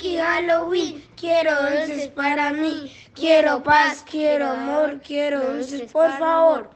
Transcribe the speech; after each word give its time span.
Halloween. 0.00 1.02
Quiero 1.16 1.50
dulces 1.62 2.08
para 2.08 2.52
mí. 2.52 2.92
Quiero 3.14 3.62
paz, 3.62 4.04
quiero 4.08 4.50
amor, 4.50 5.00
quiero 5.04 5.52
dulces, 5.52 5.90
por 5.90 6.10
favor. 6.18 6.70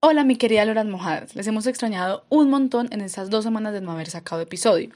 Hola 0.00 0.22
mi 0.22 0.36
querida 0.36 0.66
Loras 0.66 0.84
Mojadas, 0.84 1.34
les 1.34 1.46
hemos 1.46 1.66
extrañado 1.66 2.26
un 2.28 2.50
montón 2.50 2.88
en 2.92 3.00
estas 3.00 3.30
dos 3.30 3.42
semanas 3.42 3.72
de 3.72 3.80
no 3.80 3.90
haber 3.90 4.10
sacado 4.10 4.42
episodio. 4.42 4.90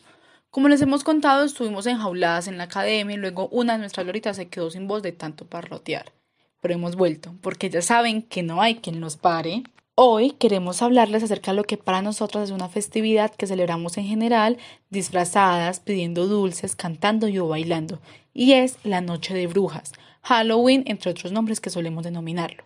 Como 0.50 0.68
les 0.68 0.82
hemos 0.82 1.02
contado, 1.02 1.44
estuvimos 1.44 1.86
enjauladas 1.86 2.46
en 2.46 2.58
la 2.58 2.64
academia 2.64 3.14
y 3.14 3.18
luego 3.18 3.48
una 3.48 3.72
de 3.72 3.78
nuestras 3.78 4.04
loritas 4.04 4.36
se 4.36 4.48
quedó 4.48 4.70
sin 4.70 4.86
voz 4.86 5.02
de 5.02 5.12
tanto 5.12 5.46
parlotear. 5.46 6.12
Pero 6.60 6.74
hemos 6.74 6.96
vuelto, 6.96 7.34
porque 7.40 7.70
ya 7.70 7.82
saben 7.82 8.22
que 8.22 8.42
no 8.42 8.60
hay 8.60 8.76
quien 8.76 9.00
nos 9.00 9.16
pare. 9.16 9.62
Hoy 9.94 10.32
queremos 10.32 10.82
hablarles 10.82 11.22
acerca 11.22 11.52
de 11.52 11.56
lo 11.56 11.64
que 11.64 11.76
para 11.76 12.02
nosotras 12.02 12.44
es 12.44 12.50
una 12.50 12.68
festividad 12.68 13.34
que 13.34 13.46
celebramos 13.46 13.96
en 13.98 14.06
general, 14.06 14.58
disfrazadas, 14.90 15.80
pidiendo 15.80 16.26
dulces, 16.26 16.76
cantando 16.76 17.28
y 17.28 17.38
o 17.38 17.48
bailando, 17.48 18.00
y 18.32 18.52
es 18.52 18.76
la 18.84 19.00
Noche 19.00 19.34
de 19.34 19.46
Brujas, 19.46 19.92
Halloween, 20.22 20.84
entre 20.86 21.10
otros 21.10 21.32
nombres 21.32 21.60
que 21.60 21.70
solemos 21.70 22.04
denominarlo. 22.04 22.64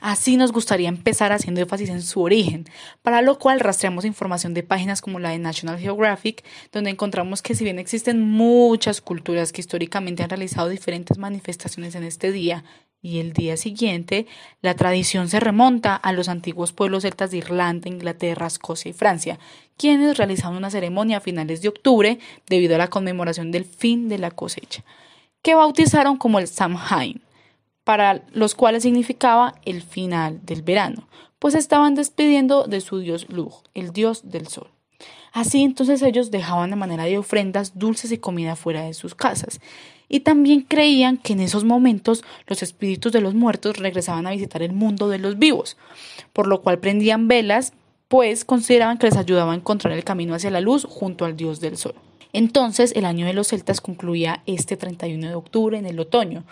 Así 0.00 0.36
nos 0.36 0.52
gustaría 0.52 0.88
empezar 0.88 1.32
haciendo 1.32 1.60
énfasis 1.60 1.88
en 1.88 2.02
su 2.02 2.22
origen, 2.22 2.66
para 3.02 3.20
lo 3.20 3.38
cual 3.38 3.58
rastreamos 3.58 4.04
información 4.04 4.54
de 4.54 4.62
páginas 4.62 5.00
como 5.00 5.18
la 5.18 5.30
de 5.30 5.38
National 5.38 5.78
Geographic, 5.78 6.44
donde 6.72 6.90
encontramos 6.90 7.42
que 7.42 7.54
si 7.54 7.64
bien 7.64 7.78
existen 7.78 8.22
muchas 8.22 9.00
culturas 9.00 9.52
que 9.52 9.60
históricamente 9.60 10.22
han 10.22 10.30
realizado 10.30 10.68
diferentes 10.68 11.18
manifestaciones 11.18 11.94
en 11.96 12.04
este 12.04 12.30
día 12.30 12.64
y 13.00 13.20
el 13.20 13.32
día 13.32 13.56
siguiente, 13.56 14.26
la 14.60 14.74
tradición 14.74 15.28
se 15.28 15.40
remonta 15.40 15.94
a 15.94 16.12
los 16.12 16.28
antiguos 16.28 16.72
pueblos 16.72 17.02
celtas 17.02 17.30
de 17.30 17.38
Irlanda, 17.38 17.88
Inglaterra, 17.88 18.46
Escocia 18.46 18.90
y 18.90 18.92
Francia, 18.92 19.38
quienes 19.76 20.18
realizaban 20.18 20.56
una 20.56 20.70
ceremonia 20.70 21.18
a 21.18 21.20
finales 21.20 21.62
de 21.62 21.68
octubre 21.68 22.18
debido 22.48 22.74
a 22.74 22.78
la 22.78 22.90
conmemoración 22.90 23.52
del 23.52 23.64
fin 23.64 24.08
de 24.08 24.18
la 24.18 24.30
cosecha, 24.30 24.84
que 25.42 25.54
bautizaron 25.54 26.16
como 26.16 26.38
el 26.38 26.48
Samhain 26.48 27.22
para 27.84 28.22
los 28.32 28.54
cuales 28.54 28.82
significaba 28.82 29.54
el 29.64 29.80
final 29.82 30.44
del 30.44 30.62
verano, 30.62 31.08
pues 31.38 31.54
estaban 31.54 31.94
despidiendo 31.94 32.64
de 32.64 32.80
su 32.80 32.98
dios 32.98 33.28
Lug, 33.30 33.62
el 33.72 33.92
dios 33.92 34.30
del 34.30 34.48
sol. 34.48 34.68
Así 35.32 35.62
entonces 35.62 36.02
ellos 36.02 36.30
dejaban 36.30 36.70
de 36.70 36.76
manera 36.76 37.04
de 37.04 37.16
ofrendas 37.16 37.78
dulces 37.78 38.12
y 38.12 38.18
comida 38.18 38.56
fuera 38.56 38.82
de 38.82 38.92
sus 38.92 39.14
casas, 39.14 39.60
y 40.08 40.20
también 40.20 40.62
creían 40.62 41.16
que 41.16 41.34
en 41.34 41.40
esos 41.40 41.64
momentos 41.64 42.24
los 42.46 42.62
espíritus 42.62 43.12
de 43.12 43.20
los 43.20 43.34
muertos 43.34 43.78
regresaban 43.78 44.26
a 44.26 44.30
visitar 44.30 44.62
el 44.62 44.72
mundo 44.72 45.08
de 45.08 45.18
los 45.18 45.38
vivos, 45.38 45.76
por 46.32 46.46
lo 46.46 46.62
cual 46.62 46.78
prendían 46.78 47.28
velas, 47.28 47.72
pues 48.08 48.44
consideraban 48.44 48.98
que 48.98 49.06
les 49.06 49.16
ayudaba 49.16 49.52
a 49.52 49.56
encontrar 49.56 49.92
el 49.92 50.04
camino 50.04 50.34
hacia 50.34 50.50
la 50.50 50.60
luz 50.60 50.86
junto 50.88 51.24
al 51.24 51.36
dios 51.36 51.60
del 51.60 51.76
sol. 51.76 51.94
Entonces 52.32 52.92
el 52.96 53.04
año 53.04 53.26
de 53.26 53.34
los 53.34 53.48
celtas 53.48 53.80
concluía 53.80 54.42
este 54.46 54.76
31 54.76 55.28
de 55.28 55.34
octubre 55.34 55.78
en 55.78 55.86
el 55.86 56.00
otoño, 56.00 56.44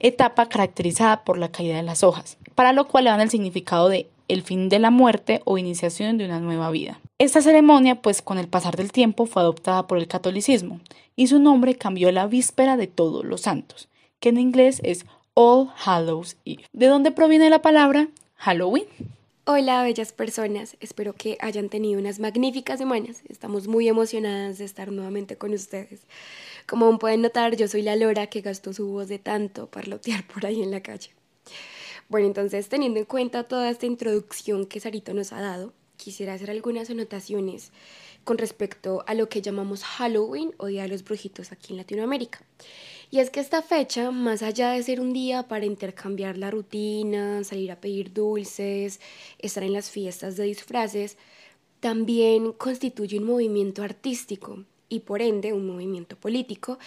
etapa 0.00 0.48
caracterizada 0.48 1.24
por 1.24 1.38
la 1.38 1.50
caída 1.50 1.76
de 1.76 1.82
las 1.82 2.02
hojas, 2.02 2.36
para 2.54 2.72
lo 2.72 2.88
cual 2.88 3.04
le 3.04 3.10
dan 3.10 3.20
el 3.20 3.30
significado 3.30 3.88
de 3.88 4.08
el 4.28 4.42
fin 4.42 4.68
de 4.68 4.78
la 4.78 4.90
muerte 4.90 5.42
o 5.44 5.58
iniciación 5.58 6.18
de 6.18 6.24
una 6.24 6.40
nueva 6.40 6.70
vida. 6.70 6.98
Esta 7.18 7.40
ceremonia, 7.40 8.02
pues 8.02 8.22
con 8.22 8.38
el 8.38 8.48
pasar 8.48 8.74
del 8.74 8.90
tiempo, 8.90 9.26
fue 9.26 9.40
adoptada 9.40 9.86
por 9.86 9.98
el 9.98 10.08
catolicismo 10.08 10.80
y 11.14 11.28
su 11.28 11.38
nombre 11.38 11.76
cambió 11.76 12.10
la 12.10 12.26
víspera 12.26 12.76
de 12.76 12.88
todos 12.88 13.24
los 13.24 13.42
santos, 13.42 13.88
que 14.18 14.30
en 14.30 14.38
inglés 14.38 14.80
es 14.82 15.06
All 15.34 15.70
Hallows 15.84 16.36
Eve. 16.44 16.64
¿De 16.72 16.88
dónde 16.88 17.12
proviene 17.12 17.50
la 17.50 17.62
palabra 17.62 18.08
Halloween? 18.34 18.86
Hola, 19.44 19.84
bellas 19.84 20.12
personas. 20.12 20.76
Espero 20.80 21.12
que 21.12 21.38
hayan 21.40 21.68
tenido 21.68 22.00
unas 22.00 22.18
magníficas 22.18 22.78
semanas. 22.80 23.22
Estamos 23.28 23.68
muy 23.68 23.86
emocionadas 23.86 24.58
de 24.58 24.64
estar 24.64 24.90
nuevamente 24.90 25.36
con 25.36 25.52
ustedes. 25.52 26.00
Como 26.66 26.98
pueden 26.98 27.22
notar, 27.22 27.54
yo 27.54 27.68
soy 27.68 27.82
la 27.82 27.94
Lora 27.94 28.26
que 28.26 28.40
gastó 28.40 28.72
su 28.72 28.88
voz 28.88 29.06
de 29.06 29.20
tanto 29.20 29.68
parlotear 29.68 30.26
por 30.26 30.46
ahí 30.46 30.64
en 30.64 30.72
la 30.72 30.80
calle. 30.80 31.10
Bueno, 32.08 32.26
entonces, 32.26 32.68
teniendo 32.68 32.98
en 32.98 33.06
cuenta 33.06 33.44
toda 33.44 33.70
esta 33.70 33.86
introducción 33.86 34.66
que 34.66 34.80
Sarito 34.80 35.14
nos 35.14 35.32
ha 35.32 35.40
dado, 35.40 35.72
quisiera 36.04 36.34
hacer 36.34 36.50
algunas 36.50 36.90
anotaciones 36.90 37.72
con 38.24 38.36
respecto 38.36 39.04
a 39.06 39.14
lo 39.14 39.28
que 39.30 39.40
llamamos 39.40 39.84
Halloween 39.84 40.54
o 40.58 40.66
Día 40.66 40.82
de 40.82 40.88
los 40.88 41.02
Brujitos 41.02 41.50
aquí 41.50 41.72
en 41.72 41.78
Latinoamérica. 41.78 42.42
Y 43.10 43.20
es 43.20 43.30
que 43.30 43.40
esta 43.40 43.62
fecha, 43.62 44.10
más 44.10 44.42
allá 44.42 44.70
de 44.72 44.82
ser 44.82 45.00
un 45.00 45.12
día 45.12 45.44
para 45.44 45.64
intercambiar 45.64 46.36
la 46.36 46.50
rutina, 46.50 47.42
salir 47.44 47.70
a 47.72 47.80
pedir 47.80 48.12
dulces, 48.12 49.00
estar 49.38 49.62
en 49.62 49.72
las 49.72 49.90
fiestas 49.90 50.36
de 50.36 50.44
disfraces, 50.44 51.16
también 51.80 52.52
constituye 52.52 53.18
un 53.18 53.24
movimiento 53.24 53.82
artístico 53.82 54.64
y 54.88 55.00
por 55.00 55.22
ende 55.22 55.52
un 55.52 55.66
movimiento 55.66 56.16
político, 56.16 56.78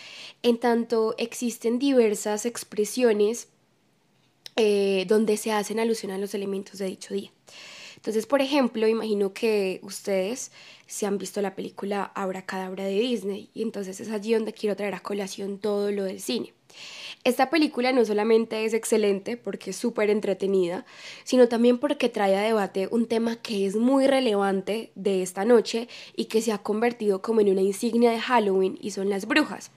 en 0.44 0.60
tanto 0.60 1.16
existen 1.18 1.80
diversas 1.80 2.46
expresiones 2.46 3.48
eh, 4.56 5.06
donde 5.08 5.38
se 5.38 5.52
hacen 5.52 5.80
alusión 5.80 6.12
a 6.12 6.18
los 6.18 6.34
elementos 6.34 6.80
de 6.80 6.86
dicho 6.86 7.14
día. 7.14 7.32
Entonces, 7.98 8.26
por 8.26 8.42
ejemplo, 8.42 8.88
imagino 8.88 9.34
que 9.34 9.80
ustedes 9.84 10.52
se 10.86 11.06
han 11.06 11.18
visto 11.18 11.42
la 11.42 11.56
película 11.56 12.14
Cadabra 12.46 12.86
de 12.86 13.00
Disney 13.00 13.50
y 13.54 13.64
entonces 13.64 14.00
es 14.00 14.10
allí 14.10 14.34
donde 14.34 14.54
quiero 14.54 14.76
traer 14.76 14.96
a 14.96 15.02
colación 15.02 15.60
todo 15.60 15.92
lo 15.92 16.06
del 16.06 16.22
cine. 16.22 16.54
Esta 17.24 17.50
película 17.50 17.92
no 17.92 18.06
solamente 18.06 18.64
es 18.64 18.74
excelente 18.74 19.36
porque 19.36 19.72
es 19.72 19.76
súper 19.76 20.10
entretenida, 20.10 20.86
sino 21.24 21.50
también 21.50 21.78
porque 21.80 22.08
trae 22.08 22.36
a 22.38 22.42
debate 22.42 22.88
un 22.92 23.08
tema 23.08 23.36
que 23.36 23.66
es 23.66 23.76
muy 23.76 24.08
relevante 24.08 24.92
de 24.96 25.24
esta 25.24 25.44
noche 25.44 25.90
y 26.16 26.26
que 26.26 26.42
se 26.42 26.54
ha 26.54 26.60
convertido 26.60 27.22
como 27.22 27.42
en 27.42 27.50
una 27.50 27.62
insignia 27.62 28.12
de 28.12 28.20
Halloween 28.20 28.78
y 28.80 28.92
son 28.92 29.10
las 29.10 29.26
brujas. 29.26 29.72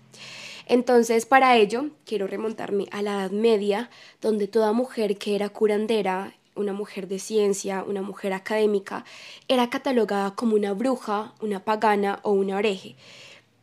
Entonces, 0.66 1.26
para 1.26 1.56
ello, 1.56 1.86
quiero 2.04 2.28
remontarme 2.28 2.86
a 2.92 3.02
la 3.02 3.14
Edad 3.14 3.30
Media, 3.32 3.90
donde 4.20 4.46
toda 4.46 4.72
mujer 4.72 5.16
que 5.18 5.34
era 5.34 5.48
curandera 5.48 6.34
una 6.60 6.72
mujer 6.72 7.08
de 7.08 7.18
ciencia, 7.18 7.84
una 7.86 8.02
mujer 8.02 8.32
académica, 8.32 9.04
era 9.48 9.70
catalogada 9.70 10.34
como 10.34 10.54
una 10.54 10.72
bruja, 10.72 11.34
una 11.40 11.64
pagana 11.64 12.20
o 12.22 12.32
una 12.32 12.56
oreje. 12.56 12.96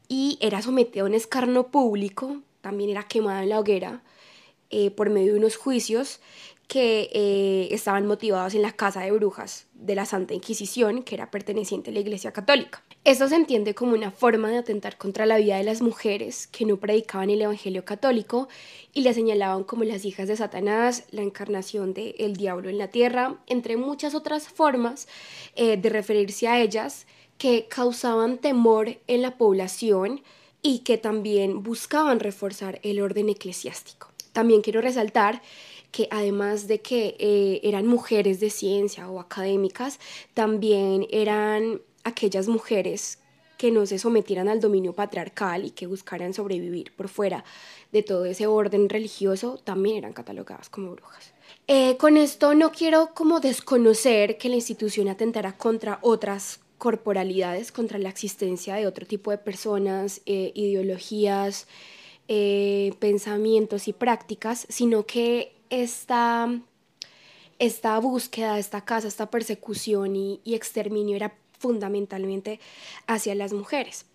Y 0.07 0.37
era 0.41 0.61
sometida 0.61 1.03
a 1.03 1.05
un 1.05 1.13
escarno 1.13 1.67
público, 1.67 2.37
también 2.61 2.89
era 2.89 3.03
quemada 3.03 3.43
en 3.43 3.49
la 3.49 3.59
hoguera, 3.59 4.01
eh, 4.69 4.91
por 4.91 5.09
medio 5.09 5.33
de 5.33 5.39
unos 5.39 5.55
juicios 5.55 6.19
que 6.67 7.09
eh, 7.13 7.69
estaban 7.71 8.05
motivados 8.05 8.53
en 8.53 8.61
la 8.61 8.73
Casa 8.73 9.01
de 9.01 9.11
Brujas 9.11 9.67
de 9.73 9.95
la 9.95 10.05
Santa 10.05 10.33
Inquisición, 10.33 11.03
que 11.03 11.15
era 11.15 11.31
perteneciente 11.31 11.91
a 11.91 11.93
la 11.93 12.01
Iglesia 12.01 12.33
Católica. 12.33 12.83
Esto 13.05 13.29
se 13.29 13.35
entiende 13.35 13.73
como 13.73 13.93
una 13.93 14.11
forma 14.11 14.49
de 14.49 14.57
atentar 14.57 14.97
contra 14.97 15.25
la 15.25 15.37
vida 15.37 15.57
de 15.57 15.63
las 15.63 15.81
mujeres 15.81 16.47
que 16.47 16.65
no 16.65 16.75
predicaban 16.75 17.29
el 17.29 17.41
Evangelio 17.41 17.85
católico 17.85 18.49
y 18.93 19.01
le 19.01 19.13
señalaban 19.13 19.63
como 19.63 19.85
las 19.85 20.03
hijas 20.03 20.27
de 20.27 20.35
Satanás, 20.35 21.05
la 21.11 21.21
encarnación 21.21 21.93
del 21.93 22.15
el 22.17 22.35
diablo 22.35 22.69
en 22.69 22.77
la 22.77 22.89
tierra, 22.89 23.37
entre 23.47 23.77
muchas 23.77 24.13
otras 24.13 24.49
formas 24.49 25.07
eh, 25.55 25.77
de 25.77 25.89
referirse 25.89 26.49
a 26.49 26.59
ellas 26.59 27.07
que 27.37 27.67
causaban 27.69 28.39
temor 28.39 28.97
en 29.07 29.21
la 29.21 29.37
población 29.37 30.21
y 30.61 30.79
que 30.79 30.97
también 30.97 31.63
buscaban 31.63 32.19
reforzar 32.19 32.79
el 32.83 32.99
orden 32.99 33.29
eclesiástico. 33.29 34.09
También 34.33 34.61
quiero 34.61 34.81
resaltar 34.81 35.41
que 35.91 36.07
además 36.11 36.67
de 36.67 36.81
que 36.81 37.15
eh, 37.19 37.59
eran 37.63 37.87
mujeres 37.87 38.39
de 38.39 38.49
ciencia 38.49 39.09
o 39.09 39.19
académicas, 39.19 39.99
también 40.33 41.07
eran 41.09 41.81
aquellas 42.03 42.47
mujeres 42.47 43.19
que 43.57 43.71
no 43.71 43.85
se 43.87 43.97
sometieran 43.97 44.49
al 44.49 44.61
dominio 44.61 44.93
patriarcal 44.93 45.65
y 45.65 45.71
que 45.71 45.87
buscaran 45.87 46.33
sobrevivir 46.33 46.93
por 46.95 47.09
fuera 47.09 47.43
de 47.91 48.03
todo 48.03 48.25
ese 48.25 48.45
orden 48.45 48.87
religioso, 48.87 49.59
también 49.63 49.97
eran 49.97 50.13
catalogadas 50.13 50.69
como 50.69 50.91
brujas. 50.91 51.33
Eh, 51.67 51.97
con 51.97 52.17
esto 52.17 52.53
no 52.53 52.71
quiero 52.71 53.13
como 53.15 53.39
desconocer 53.39 54.37
que 54.37 54.49
la 54.49 54.55
institución 54.55 55.07
atentara 55.07 55.57
contra 55.57 55.97
otras 56.01 56.59
corporalidades, 56.77 57.71
contra 57.71 57.97
la 57.97 58.09
existencia 58.09 58.75
de 58.75 58.85
otro 58.85 59.07
tipo 59.07 59.31
de 59.31 59.39
personas, 59.39 60.21
eh, 60.25 60.51
ideologías, 60.53 61.67
pensamientos 62.99 63.87
y 63.87 63.93
prácticas, 63.93 64.67
sino 64.69 65.05
que 65.05 65.56
esta, 65.69 66.59
esta 67.59 67.99
búsqueda, 67.99 68.59
esta 68.59 68.83
casa, 68.83 69.07
esta 69.07 69.29
persecución 69.29 70.15
y, 70.15 70.41
exterminio 70.45 71.15
era 71.15 71.35
fundamentalmente 71.59 72.59
hacia 73.07 73.35
las 73.35 73.53
mujeres. 73.53 74.05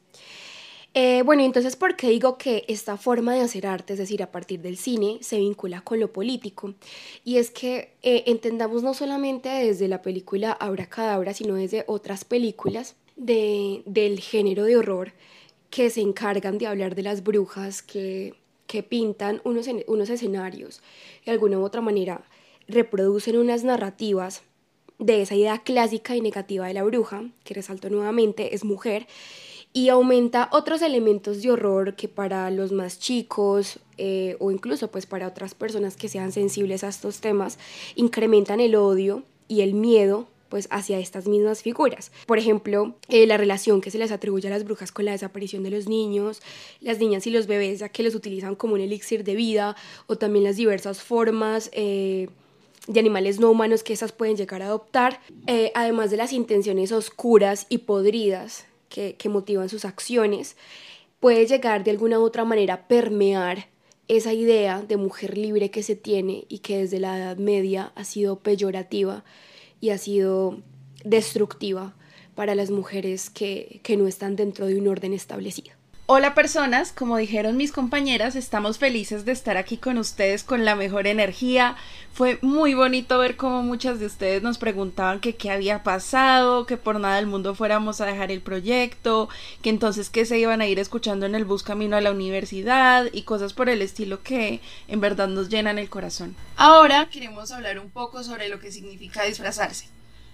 Eh, 0.95 1.23
bueno, 1.25 1.43
entonces, 1.43 1.75
¿por 1.75 1.97
qué 1.97 2.11
digo 2.11 2.37
que 2.37 2.65
esta 2.69 2.99
forma 2.99 3.35
de 3.35 3.41
hacer 3.41 3.67
arte, 3.67 3.95
es 3.95 3.99
decir, 3.99 4.23
a 4.23 4.31
partir 4.31 4.61
del 4.61 4.77
cine, 4.77 5.19
se 5.23 5.39
vincula 5.39 5.81
con 5.81 5.99
lo 5.99 6.13
político? 6.13 6.75
Y 7.25 7.39
es 7.39 7.51
que 7.51 7.95
eh, 8.03 8.25
entendamos 8.27 8.83
no 8.83 8.93
solamente 8.93 9.49
desde 9.49 9.89
la 9.89 10.03
película 10.03 10.59
Cadabra, 10.91 11.33
sino 11.33 11.55
desde 11.55 11.85
otras 11.87 12.25
películas 12.25 12.95
de, 13.17 13.83
del 13.87 14.21
género 14.21 14.65
de 14.65 14.77
horror 14.77 15.13
que 15.71 15.89
se 15.89 16.03
encargan 16.03 16.59
de 16.59 16.67
hablar 16.67 16.95
de 16.95 17.03
las 17.03 17.23
brujas, 17.23 17.83
que 17.83 18.35
que 18.73 18.83
pintan 18.83 19.43
unos, 19.45 19.69
unos 19.87 20.09
escenarios 20.09 20.81
de 21.27 21.33
alguna 21.33 21.59
u 21.59 21.63
otra 21.63 21.83
manera 21.83 22.23
reproducen 22.67 23.37
unas 23.37 23.65
narrativas 23.65 24.41
de 24.99 25.21
esa 25.21 25.35
idea 25.35 25.59
clásica 25.59 26.17
y 26.17 26.23
negativa 26.23 26.67
de 26.67 26.73
la 26.73 26.83
bruja, 26.83 27.23
que 27.45 27.53
resalto 27.53 27.91
nuevamente, 27.91 28.55
es 28.55 28.65
mujer, 28.65 29.07
y 29.75 29.91
aumenta 29.91 30.49
otros 30.53 30.81
elementos 30.81 31.43
de 31.43 31.51
horror 31.51 31.97
que 31.97 32.09
para 32.09 32.51
los 32.51 32.73
más 32.73 32.99
chicos 32.99 33.79
eh, 33.99 34.37
o 34.41 34.51
incluso 34.51 34.91
pues 34.91 35.05
para 35.05 35.29
otras 35.29 35.55
personas 35.55 35.99
que 35.99 36.09
sean 36.09 36.33
sensibles 36.33 36.83
a 36.83 36.89
estos 36.89 37.21
temas, 37.21 37.59
incrementan 37.95 38.59
el 38.59 38.75
odio 38.75 39.23
y 39.49 39.61
el 39.61 39.75
miedo 39.75 40.29
pues 40.53 40.69
hacia 40.71 40.99
estas 40.99 41.27
mismas 41.27 41.63
figuras. 41.63 42.13
Por 42.27 42.39
ejemplo, 42.39 42.95
eh, 43.09 43.27
la 43.27 43.39
relación 43.39 43.81
que 43.81 43.91
se 43.91 43.97
les 43.97 44.13
atribuye 44.13 44.49
a 44.49 44.51
las 44.51 44.65
brujas 44.65 44.93
con 44.93 45.07
la 45.07 45.13
desaparición 45.13 45.63
de 45.63 45.71
los 45.71 45.89
niños, 45.89 46.43
las 46.83 46.99
niñas 46.99 47.27
y 47.27 47.31
los 47.31 47.47
bebés, 47.47 47.79
ya 47.79 47.89
que 47.89 48.03
los 48.03 48.15
utilizan 48.15 48.55
como 48.55 48.75
un 48.75 48.83
elixir 48.83 49.25
de 49.25 49.35
vida, 49.35 49.77
o 50.09 50.19
también 50.19 50.45
las 50.45 50.57
diversas 50.57 51.03
formas 51.03 51.71
eh, 51.73 52.29
de 52.87 53.01
animales 53.01 53.41
no 53.41 53.51
humanos 53.51 53.83
que 53.83 53.95
esas 53.95 54.13
pueden 54.13 54.37
llegar 54.37 54.61
a 54.61 54.67
adoptar, 54.67 55.21
eh, 55.47 55.73
además 55.75 56.11
de 56.11 56.19
las 56.19 56.35
intenciones 56.35 56.93
oscuras 56.93 57.65
y 57.71 57.79
podridas 57.79 58.67
que, 58.91 59.15
que 59.15 59.31
motivan 59.31 59.71
sus 59.71 59.87
acciones, 59.87 60.57
puede 61.19 61.47
llegar 61.47 61.83
de 61.83 61.93
alguna 61.93 62.19
u 62.19 62.25
otra 62.25 62.45
manera 62.45 62.75
a 62.75 62.89
permear 62.89 63.69
esa 64.07 64.35
idea 64.35 64.83
de 64.83 64.99
mujer 64.99 65.39
libre 65.39 65.71
que 65.71 65.83
se 65.83 65.97
tiene 65.97 66.45
y 66.51 66.59
que 66.59 66.77
desde 66.77 67.01
la 67.01 67.17
Edad 67.17 67.39
Media 67.39 67.91
ha 67.95 68.05
sido 68.05 68.41
peyorativa 68.41 69.25
y 69.83 69.91
ha 69.91 69.99
sido 69.99 70.63
destructiva 71.05 71.95
para 72.37 72.55
las 72.55 72.71
mujeres 72.71 73.29
que, 73.29 73.81
que 73.83 73.97
no 73.97 74.07
están 74.07 74.37
dentro 74.37 74.67
de 74.67 74.79
un 74.79 74.87
orden 74.87 75.13
establecido. 75.13 75.82
Hola 76.07 76.35
personas, 76.35 76.91
como 76.91 77.17
dijeron 77.17 77.57
mis 77.57 77.71
compañeras, 77.71 78.35
estamos 78.35 78.77
felices 78.77 79.25
de 79.25 79.31
estar 79.31 79.57
aquí 79.57 79.77
con 79.77 79.99
ustedes 79.99 80.43
con 80.43 80.65
la 80.65 80.75
mejor 80.75 81.07
energía. 81.07 81.77
Fue 82.13 82.41
muy 82.43 82.75
bonito 82.75 83.21
ver 83.21 83.37
cómo 83.37 83.63
muchas 83.63 84.01
de 84.01 84.07
ustedes 84.07 84.43
nos 84.43 84.59
preguntaban 84.59 85.21
que 85.21 85.37
qué 85.37 85.53
había 85.53 85.85
pasado, 85.85 86.67
que 86.67 86.77
por 86.77 86.99
nada 86.99 87.17
del 87.17 87.29
mundo 87.29 87.55
fuéramos 87.55 88.01
a 88.01 88.07
dejar 88.07 88.33
el 88.33 88.41
proyecto, 88.41 89.29
que 89.63 89.71
entonces 89.71 90.11
que 90.11 90.27
se 90.27 90.41
iban 90.41 90.61
a 90.61 90.67
ir 90.67 90.81
escuchando 90.81 91.25
en 91.25 91.37
el 91.37 91.45
bus 91.45 91.63
camino 91.63 91.97
a 91.97 92.01
la 92.01 92.11
universidad 92.11 93.07
y 93.13 93.23
cosas 93.23 93.53
por 93.53 93.69
el 93.69 93.81
estilo 93.81 94.25
que 94.25 94.61
en 94.89 95.01
verdad 95.01 95.29
nos 95.29 95.51
llenan 95.51 95.79
el 95.79 95.89
corazón. 95.89 96.35
Ahora 96.57 97.09
queremos 97.11 97.53
hablar 97.53 97.79
un 97.79 97.91
poco 97.91 98.25
sobre 98.25 98.49
lo 98.49 98.59
que 98.59 98.73
significa 98.73 99.23
disfrazarse. 99.23 99.87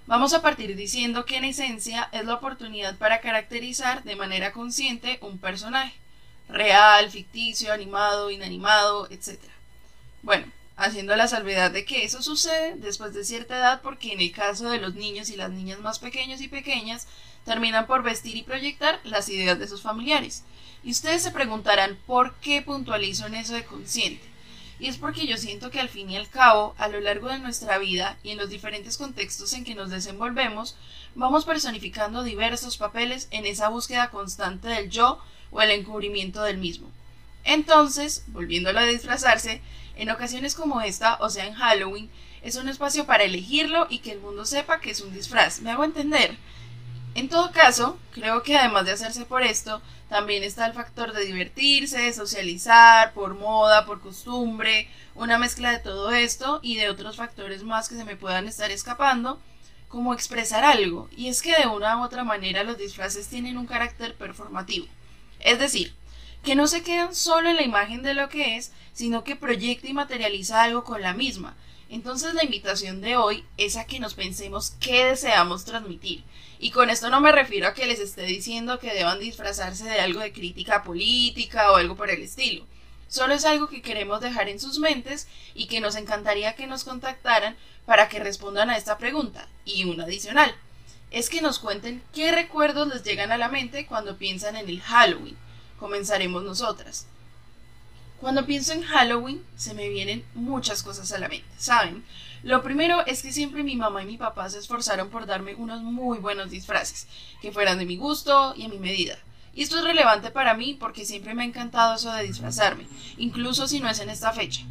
Vamos 0.09 0.33
a 0.33 0.41
partir 0.41 0.75
diciendo 0.75 1.27
que 1.27 1.37
en 1.37 1.45
esencia 1.45 2.09
es 2.13 2.25
la 2.25 2.33
oportunidad 2.33 2.97
para 2.97 3.21
caracterizar 3.21 4.05
de 4.05 4.17
manera 4.17 4.53
consciente 4.53 5.19
un 5.21 5.37
personaje, 5.37 5.93
real, 6.49 7.11
ficticio, 7.11 7.75
animado, 7.75 8.31
inanimado, 8.31 9.07
etc. 9.11 9.39
Bueno, 10.23 10.47
haciendo 10.79 11.15
la 11.15 11.29
salvedad 11.29 11.71
de 11.71 11.85
que 11.85 12.05
eso 12.07 12.23
sucede 12.23 12.77
después 12.77 13.13
de 13.13 13.23
cierta 13.23 13.59
edad 13.59 13.83
porque 13.83 14.15
en 14.15 14.23
el 14.23 14.33
caso 14.33 14.71
de 14.71 14.81
los 14.81 14.95
niños 14.95 15.29
y 15.29 15.37
las 15.37 15.51
niñas 15.51 15.81
más 15.81 15.99
pequeños 15.99 16.41
y 16.41 16.49
pequeñas 16.49 17.07
terminan 17.45 17.87
por 17.87 18.03
vestir 18.03 18.35
y 18.35 18.45
proyectar 18.45 19.01
las 19.05 19.29
ideas 19.29 19.59
de 19.59 19.69
sus 19.69 19.83
familiares. 19.83 20.43
Y 20.83 20.93
ustedes 20.93 21.23
se 21.23 21.33
preguntarán 21.33 21.99
por 22.07 22.35
qué 22.37 22.63
puntualizo 22.63 23.27
en 23.27 23.35
eso 23.35 23.53
de 23.53 23.67
consciente. 23.67 24.27
Y 24.81 24.87
es 24.87 24.97
porque 24.97 25.27
yo 25.27 25.37
siento 25.37 25.71
que 25.71 25.81
al 25.81 25.89
fin 25.89 26.11
y 26.11 26.17
al 26.17 26.29
cabo, 26.29 26.75
a 26.79 26.89
lo 26.89 27.01
largo 27.01 27.29
de 27.29 27.39
nuestra 27.39 27.79
vida 27.79 28.17
y 28.23 28.31
en 28.31 28.39
los 28.39 28.49
diferentes 28.49 28.97
contextos 28.97 29.53
en 29.53 29.65
que 29.65 29.75
nos 29.75 29.91
desenvolvemos, 29.91 30.77
vamos 31.15 31.45
personificando 31.45 32.23
diversos 32.23 32.77
papeles 32.77 33.27
en 33.31 33.45
esa 33.45 33.69
búsqueda 33.69 34.11
constante 34.11 34.69
del 34.69 34.89
yo 34.89 35.21
o 35.51 35.61
el 35.61 35.71
encubrimiento 35.71 36.43
del 36.43 36.59
mismo. 36.59 36.91
Entonces, 37.43 38.25
volviéndolo 38.29 38.79
a 38.79 38.85
disfrazarse, 38.85 39.63
en 39.97 40.11
ocasiones 40.11 40.55
como 40.55 40.81
esta, 40.81 41.17
o 41.21 41.29
sea 41.29 41.47
en 41.47 41.55
Halloween, 41.55 42.11
es 42.43 42.55
un 42.57 42.69
espacio 42.69 43.05
para 43.05 43.25
elegirlo 43.25 43.89
y 43.91 43.99
que 43.99 44.13
el 44.13 44.21
mundo 44.21 44.45
sepa 44.45 44.81
que 44.81 44.91
es 44.91 45.01
un 45.01 45.13
disfraz. 45.13 45.61
¿Me 45.61 45.71
hago 45.73 45.83
entender? 45.83 46.37
En 47.15 47.29
todo 47.29 47.51
caso, 47.51 47.99
creo 48.13 48.45
que 48.45 48.57
además 48.57 48.85
de 48.85 48.93
hacerse 48.93 49.25
por 49.25 49.43
esto, 49.43 49.83
también 50.09 50.43
está 50.43 50.67
el 50.67 50.73
factor 50.73 51.13
de 51.13 51.25
divertirse, 51.25 52.13
socializar, 52.13 53.13
por 53.13 53.35
moda, 53.35 53.87
por 53.87 54.01
costumbre, 54.01 54.89
una 55.15 55.39
mezcla 55.39 55.71
de 55.71 55.79
todo 55.79 56.13
esto 56.13 56.61
y 56.63 56.77
de 56.77 56.89
otros 56.89 57.17
factores 57.17 57.63
más 57.63 57.89
que 57.89 57.97
se 57.97 58.05
me 58.05 58.17
puedan 58.17 58.49
estar 58.49 58.71
escapando, 58.71 59.41
como 59.89 60.15
expresar 60.15 60.65
algo, 60.65 61.09
y 61.17 61.29
es 61.29 61.43
que 61.43 61.57
de 61.57 61.67
una 61.67 61.99
u 61.99 62.05
otra 62.05 62.25
manera 62.25 62.63
los 62.63 62.79
disfraces 62.79 63.29
tienen 63.29 63.57
un 63.57 63.67
carácter 63.67 64.15
performativo. 64.15 64.87
Es 65.41 65.59
decir, 65.59 65.95
que 66.43 66.55
no 66.55 66.67
se 66.67 66.83
quedan 66.83 67.15
solo 67.15 67.49
en 67.49 67.57
la 67.57 67.63
imagen 67.63 68.03
de 68.03 68.15
lo 68.15 68.29
que 68.29 68.57
es, 68.57 68.73
sino 68.93 69.25
que 69.25 69.37
proyecta 69.37 69.89
y 69.89 69.95
materializa 69.95 70.63
algo 70.63 70.85
con 70.85 71.03
la 71.03 71.15
misma. 71.15 71.57
Entonces 71.89 72.35
la 72.35 72.45
invitación 72.45 73.01
de 73.01 73.17
hoy 73.17 73.45
es 73.57 73.77
a 73.77 73.87
que 73.87 73.99
nos 73.99 74.15
pensemos 74.15 74.73
qué 74.81 75.07
deseamos 75.07 75.65
transmitir 75.65 76.23
y 76.61 76.71
con 76.71 76.91
esto 76.91 77.09
no 77.09 77.21
me 77.21 77.33
refiero 77.33 77.69
a 77.69 77.75
que 77.75 77.87
les 77.87 78.01
esté 78.01 78.23
diciendo 78.23 78.79
que 78.79 78.93
deban 78.93 79.21
disfrazarse 79.21 79.85
de 79.85 80.01
algo 80.01 80.21
de 80.21 80.33
crítica 80.33 80.83
política 80.83 81.71
o 81.73 81.77
algo 81.77 81.95
por 81.95 82.11
el 82.11 82.23
estilo. 82.23 82.67
Solo 83.09 83.35
es 83.35 83.45
algo 83.45 83.69
que 83.69 83.81
queremos 83.81 84.21
dejar 84.21 84.49
en 84.49 84.61
sus 84.61 84.79
mentes 84.81 85.29
y 85.55 85.67
que 85.67 85.81
nos 85.81 85.95
encantaría 85.95 86.57
que 86.57 86.67
nos 86.67 86.85
contactaran 86.85 87.57
para 87.87 88.09
que 88.09 88.19
respondan 88.19 88.71
a 88.71 88.77
esta 88.77 88.99
pregunta. 88.99 89.49
Y 89.65 89.85
una 89.85 90.05
adicional, 90.05 90.55
es 91.11 91.31
que 91.31 91.41
nos 91.41 91.59
cuenten 91.59 92.03
qué 92.13 92.33
recuerdos 92.33 92.89
les 92.89 93.03
llegan 93.03 93.33
a 93.33 93.39
la 93.39 93.49
mente 93.49 93.87
cuando 93.87 94.19
piensan 94.19 94.57
en 94.57 94.69
el 94.69 94.81
Halloween. 94.81 95.39
Comenzaremos 95.79 96.43
nosotras. 96.43 97.07
Cuando 98.21 98.45
pienso 98.47 98.73
en 98.73 98.83
Halloween, 98.83 99.45
se 99.55 99.75
me 99.75 99.89
vienen 99.89 100.25
muchas 100.35 100.83
cosas 100.83 101.13
a 101.13 101.19
la 101.19 101.29
mente, 101.29 101.47
¿saben? 101.57 102.05
Lo 102.43 102.65
primero 102.65 103.07
es 103.07 103.23
que 103.23 103.33
siempre 103.33 103.63
mi 103.63 103.77
mamá 103.77 104.03
y 104.03 104.07
mi 104.07 104.17
papá 104.17 104.51
se 104.51 104.59
esforzaron 104.59 105.09
por 105.09 105.27
darme 105.27 105.55
unos 105.55 105.83
muy 105.83 106.19
buenos 106.19 106.51
disfraces, 106.51 107.07
que 107.41 107.53
fueran 107.53 107.79
de 107.79 107.87
mi 107.87 107.97
gusto 107.97 108.55
y 108.57 108.65
a 108.65 108.69
mi 108.69 108.79
medida. 108.79 109.17
Y 109.55 109.63
esto 109.63 109.79
es 109.79 109.85
relevante 109.85 110.33
para 110.33 110.55
mí 110.55 110.77
porque 110.79 111.05
siempre 111.05 111.35
me 111.35 111.43
ha 111.43 111.47
encantado 111.47 111.95
eso 111.95 112.13
de 112.13 112.25
disfrazarme, 112.25 112.89
incluso 113.19 113.69
si 113.69 113.79
no 113.79 113.89
es 113.89 114.01
en 114.01 114.11
esta 114.11 114.33
fecha. 114.33 114.63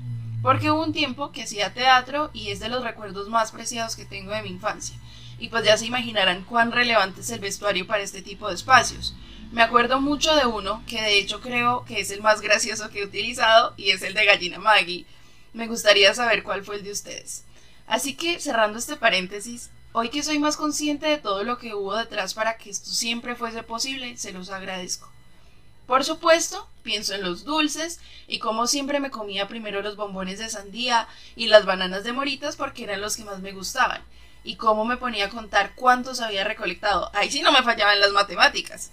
Porque 0.41 0.69
hubo 0.69 0.83
un 0.83 0.91
tiempo 0.91 1.31
que 1.31 1.43
hacía 1.43 1.73
teatro 1.73 2.29
y 2.33 2.50
es 2.50 2.59
de 2.59 2.67
los 2.67 2.83
recuerdos 2.83 3.29
más 3.29 3.53
preciados 3.53 3.95
que 3.95 4.05
tengo 4.05 4.31
de 4.31 4.43
mi 4.43 4.50
infancia. 4.50 4.97
Y 5.39 5.47
pues 5.47 5.63
ya 5.63 5.77
se 5.77 5.85
imaginarán 5.85 6.43
cuán 6.43 6.73
relevante 6.73 7.21
es 7.21 7.29
el 7.29 7.39
vestuario 7.39 7.88
para 7.88 8.03
este 8.03 8.21
tipo 8.21 8.50
de 8.50 8.55
espacios. 8.55 9.15
Me 9.51 9.63
acuerdo 9.63 10.01
mucho 10.01 10.35
de 10.35 10.45
uno 10.45 10.83
que 10.88 11.01
de 11.01 11.17
hecho 11.17 11.39
creo 11.39 11.85
que 11.85 12.01
es 12.01 12.11
el 12.11 12.21
más 12.21 12.41
gracioso 12.41 12.89
que 12.89 12.99
he 12.99 13.05
utilizado 13.05 13.73
y 13.77 13.91
es 13.91 14.01
el 14.01 14.13
de 14.13 14.25
Gallina 14.25 14.59
Maggie. 14.59 15.05
Me 15.53 15.67
gustaría 15.67 16.13
saber 16.13 16.44
cuál 16.44 16.65
fue 16.65 16.75
el 16.75 16.83
de 16.83 16.91
ustedes. 16.91 17.45
Así 17.88 18.15
que 18.15 18.41
cerrando 18.41 18.77
este 18.77 18.98
paréntesis, 18.98 19.69
hoy 19.93 20.10
que 20.10 20.22
soy 20.22 20.38
más 20.38 20.57
consciente 20.57 21.07
de 21.07 21.17
todo 21.17 21.45
lo 21.45 21.57
que 21.57 21.74
hubo 21.74 21.95
detrás 21.95 22.33
para 22.33 22.57
que 22.57 22.69
esto 22.69 22.89
siempre 22.89 23.36
fuese 23.36 23.63
posible, 23.63 24.17
se 24.17 24.33
los 24.33 24.50
agradezco. 24.50 25.10
Por 25.88 26.03
supuesto, 26.03 26.69
pienso 26.83 27.15
en 27.15 27.24
los 27.24 27.45
dulces 27.45 28.01
y 28.27 28.39
como 28.39 28.67
siempre 28.67 29.00
me 29.00 29.12
comía 29.12 29.48
primero 29.48 29.81
los 29.81 29.95
bombones 29.95 30.39
de 30.39 30.50
sandía 30.50 31.07
y 31.38 31.48
las 31.48 31.65
bananas 31.65 32.03
de 32.03 32.12
moritas 32.12 32.57
porque 32.57 32.83
eran 32.83 33.00
los 33.00 33.15
que 33.15 33.24
más 33.24 33.39
me 33.39 33.53
gustaban 33.53 34.03
y 34.44 34.56
cómo 34.56 34.86
me 34.86 34.98
ponía 34.98 35.25
a 35.25 35.29
contar 35.29 35.74
cuántos 35.75 36.22
había 36.22 36.44
recolectado. 36.44 37.12
Ahí 37.13 37.29
sí 37.29 37.41
no 37.41 37.51
me 37.51 37.63
fallaban 37.63 38.00
las 38.00 38.12
matemáticas. 38.12 38.91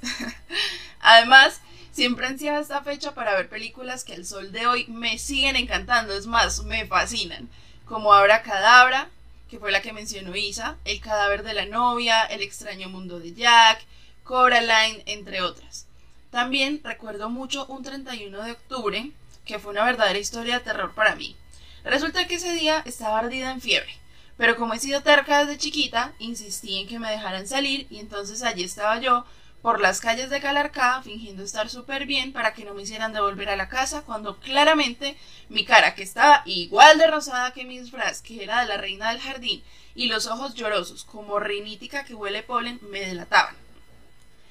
Además, 1.01 1.61
siempre 1.93 2.27
ansiaba 2.27 2.61
esta 2.61 2.83
fecha 2.83 3.15
para 3.15 3.35
ver 3.35 3.49
películas 3.49 4.05
que 4.05 4.15
al 4.15 4.27
sol 4.27 4.53
de 4.53 4.67
hoy 4.67 4.87
me 4.89 5.19
siguen 5.19 5.57
encantando, 5.57 6.15
es 6.15 6.27
más, 6.27 6.65
me 6.65 6.87
fascinan, 6.87 7.49
como 7.85 8.13
Abra 8.13 8.43
Cadabra, 8.43 9.09
que 9.49 9.59
fue 9.59 9.71
la 9.71 9.83
que 9.83 9.93
mencionó 9.93 10.35
Isa, 10.35 10.77
El 10.85 11.01
cadáver 11.01 11.45
de 11.45 11.55
la 11.55 11.67
novia, 11.67 12.25
El 12.25 12.43
extraño 12.43 12.89
mundo 12.89 13.21
de 13.21 13.35
Jack, 13.35 13.85
Coraline, 14.25 15.03
entre 15.07 15.43
otras. 15.43 15.87
También 16.31 16.81
recuerdo 16.83 17.31
mucho 17.31 17.67
un 17.67 17.85
31 17.85 18.43
de 18.43 18.53
octubre, 18.53 19.11
que 19.45 19.59
fue 19.61 19.71
una 19.71 19.85
verdadera 19.85 20.19
historia 20.19 20.59
de 20.59 20.65
terror 20.65 20.95
para 20.95 21.15
mí. 21.15 21.37
Resulta 21.85 22.27
que 22.27 22.37
ese 22.37 22.55
día 22.55 22.83
estaba 22.87 23.19
ardida 23.21 23.53
en 23.53 23.61
fiebre 23.61 24.04
pero 24.37 24.57
como 24.57 24.75
he 24.75 24.79
sido 24.79 25.03
terca 25.03 25.45
desde 25.45 25.59
chiquita, 25.59 26.12
insistí 26.19 26.79
en 26.79 26.88
que 26.88 26.99
me 26.99 27.11
dejaran 27.11 27.47
salir 27.47 27.87
y 27.91 27.99
entonces 27.99 28.43
allí 28.43 28.64
estaba 28.64 28.99
yo 29.00 29.25
por 29.62 29.81
las 29.81 30.00
calles 30.00 30.29
de 30.29 30.41
Calarcá 30.41 31.00
fingiendo 31.03 31.43
estar 31.43 31.71
súper 31.71 32.05
bien 32.05 32.33
para 32.33 32.53
que 32.53 32.64
no 32.64 32.75
me 32.75 32.83
hicieran 32.83 33.12
devolver 33.12 33.49
a 33.49 33.57
la 33.57 33.69
casa 33.69 34.03
cuando 34.03 34.38
claramente 34.38 35.17
mi 35.49 35.64
cara 35.64 35.95
que 35.95 36.03
estaba 36.03 36.43
igual 36.45 36.99
de 36.99 37.07
rosada 37.07 37.53
que 37.53 37.64
mi 37.64 37.79
disfraz 37.79 38.21
que 38.21 38.43
era 38.43 38.61
de 38.61 38.67
la 38.67 38.76
reina 38.76 39.11
del 39.11 39.21
jardín 39.21 39.62
y 39.95 40.09
los 40.09 40.26
ojos 40.26 40.55
llorosos 40.55 41.05
como 41.05 41.41
rinítica 41.41 42.05
que 42.05 42.14
huele 42.14 42.43
polen 42.43 42.79
me 42.91 43.00
delataban. 43.00 43.57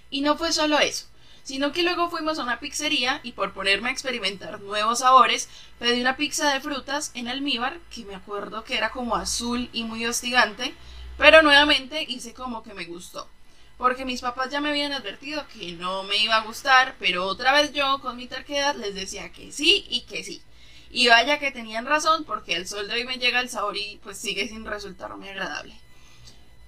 Y 0.09 0.21
no 0.21 0.37
fue 0.37 0.51
solo 0.51 0.79
eso 0.79 1.12
sino 1.43 1.71
que 1.71 1.83
luego 1.83 2.09
fuimos 2.09 2.39
a 2.39 2.43
una 2.43 2.59
pizzería 2.59 3.19
y 3.23 3.33
por 3.33 3.53
ponerme 3.53 3.89
a 3.89 3.91
experimentar 3.91 4.61
nuevos 4.61 4.99
sabores, 4.99 5.49
pedí 5.79 6.01
una 6.01 6.17
pizza 6.17 6.53
de 6.53 6.61
frutas 6.61 7.11
en 7.13 7.27
almíbar, 7.27 7.79
que 7.93 8.05
me 8.05 8.15
acuerdo 8.15 8.63
que 8.63 8.77
era 8.77 8.91
como 8.91 9.15
azul 9.15 9.69
y 9.73 9.83
muy 9.83 10.05
hostigante, 10.05 10.73
pero 11.17 11.41
nuevamente 11.41 12.03
hice 12.07 12.33
como 12.33 12.63
que 12.63 12.73
me 12.73 12.85
gustó. 12.85 13.29
porque 13.77 14.05
mis 14.05 14.21
papás 14.21 14.49
ya 14.51 14.61
me 14.61 14.69
habían 14.69 14.93
advertido 14.93 15.45
que 15.47 15.73
no 15.73 16.03
me 16.03 16.17
iba 16.17 16.35
a 16.37 16.43
gustar, 16.45 16.95
pero 16.99 17.25
otra 17.25 17.51
vez 17.53 17.73
yo 17.73 17.99
con 18.01 18.15
mi 18.15 18.27
terquedad 18.27 18.75
les 18.75 18.95
decía 18.95 19.31
que 19.31 19.51
sí 19.51 19.85
y 19.89 20.01
que 20.01 20.23
sí. 20.23 20.41
Y 20.89 21.07
vaya 21.09 21.39
que 21.39 21.51
tenían 21.51 21.85
razón, 21.85 22.23
porque 22.23 22.55
el 22.55 22.67
sol 22.67 22.87
de 22.87 22.93
hoy 22.95 23.05
me 23.05 23.17
llega 23.17 23.39
el 23.41 23.49
sabor 23.49 23.75
y 23.77 23.99
pues 24.03 24.17
sigue 24.17 24.47
sin 24.47 24.65
resultarme 24.65 25.29
agradable. 25.31 25.82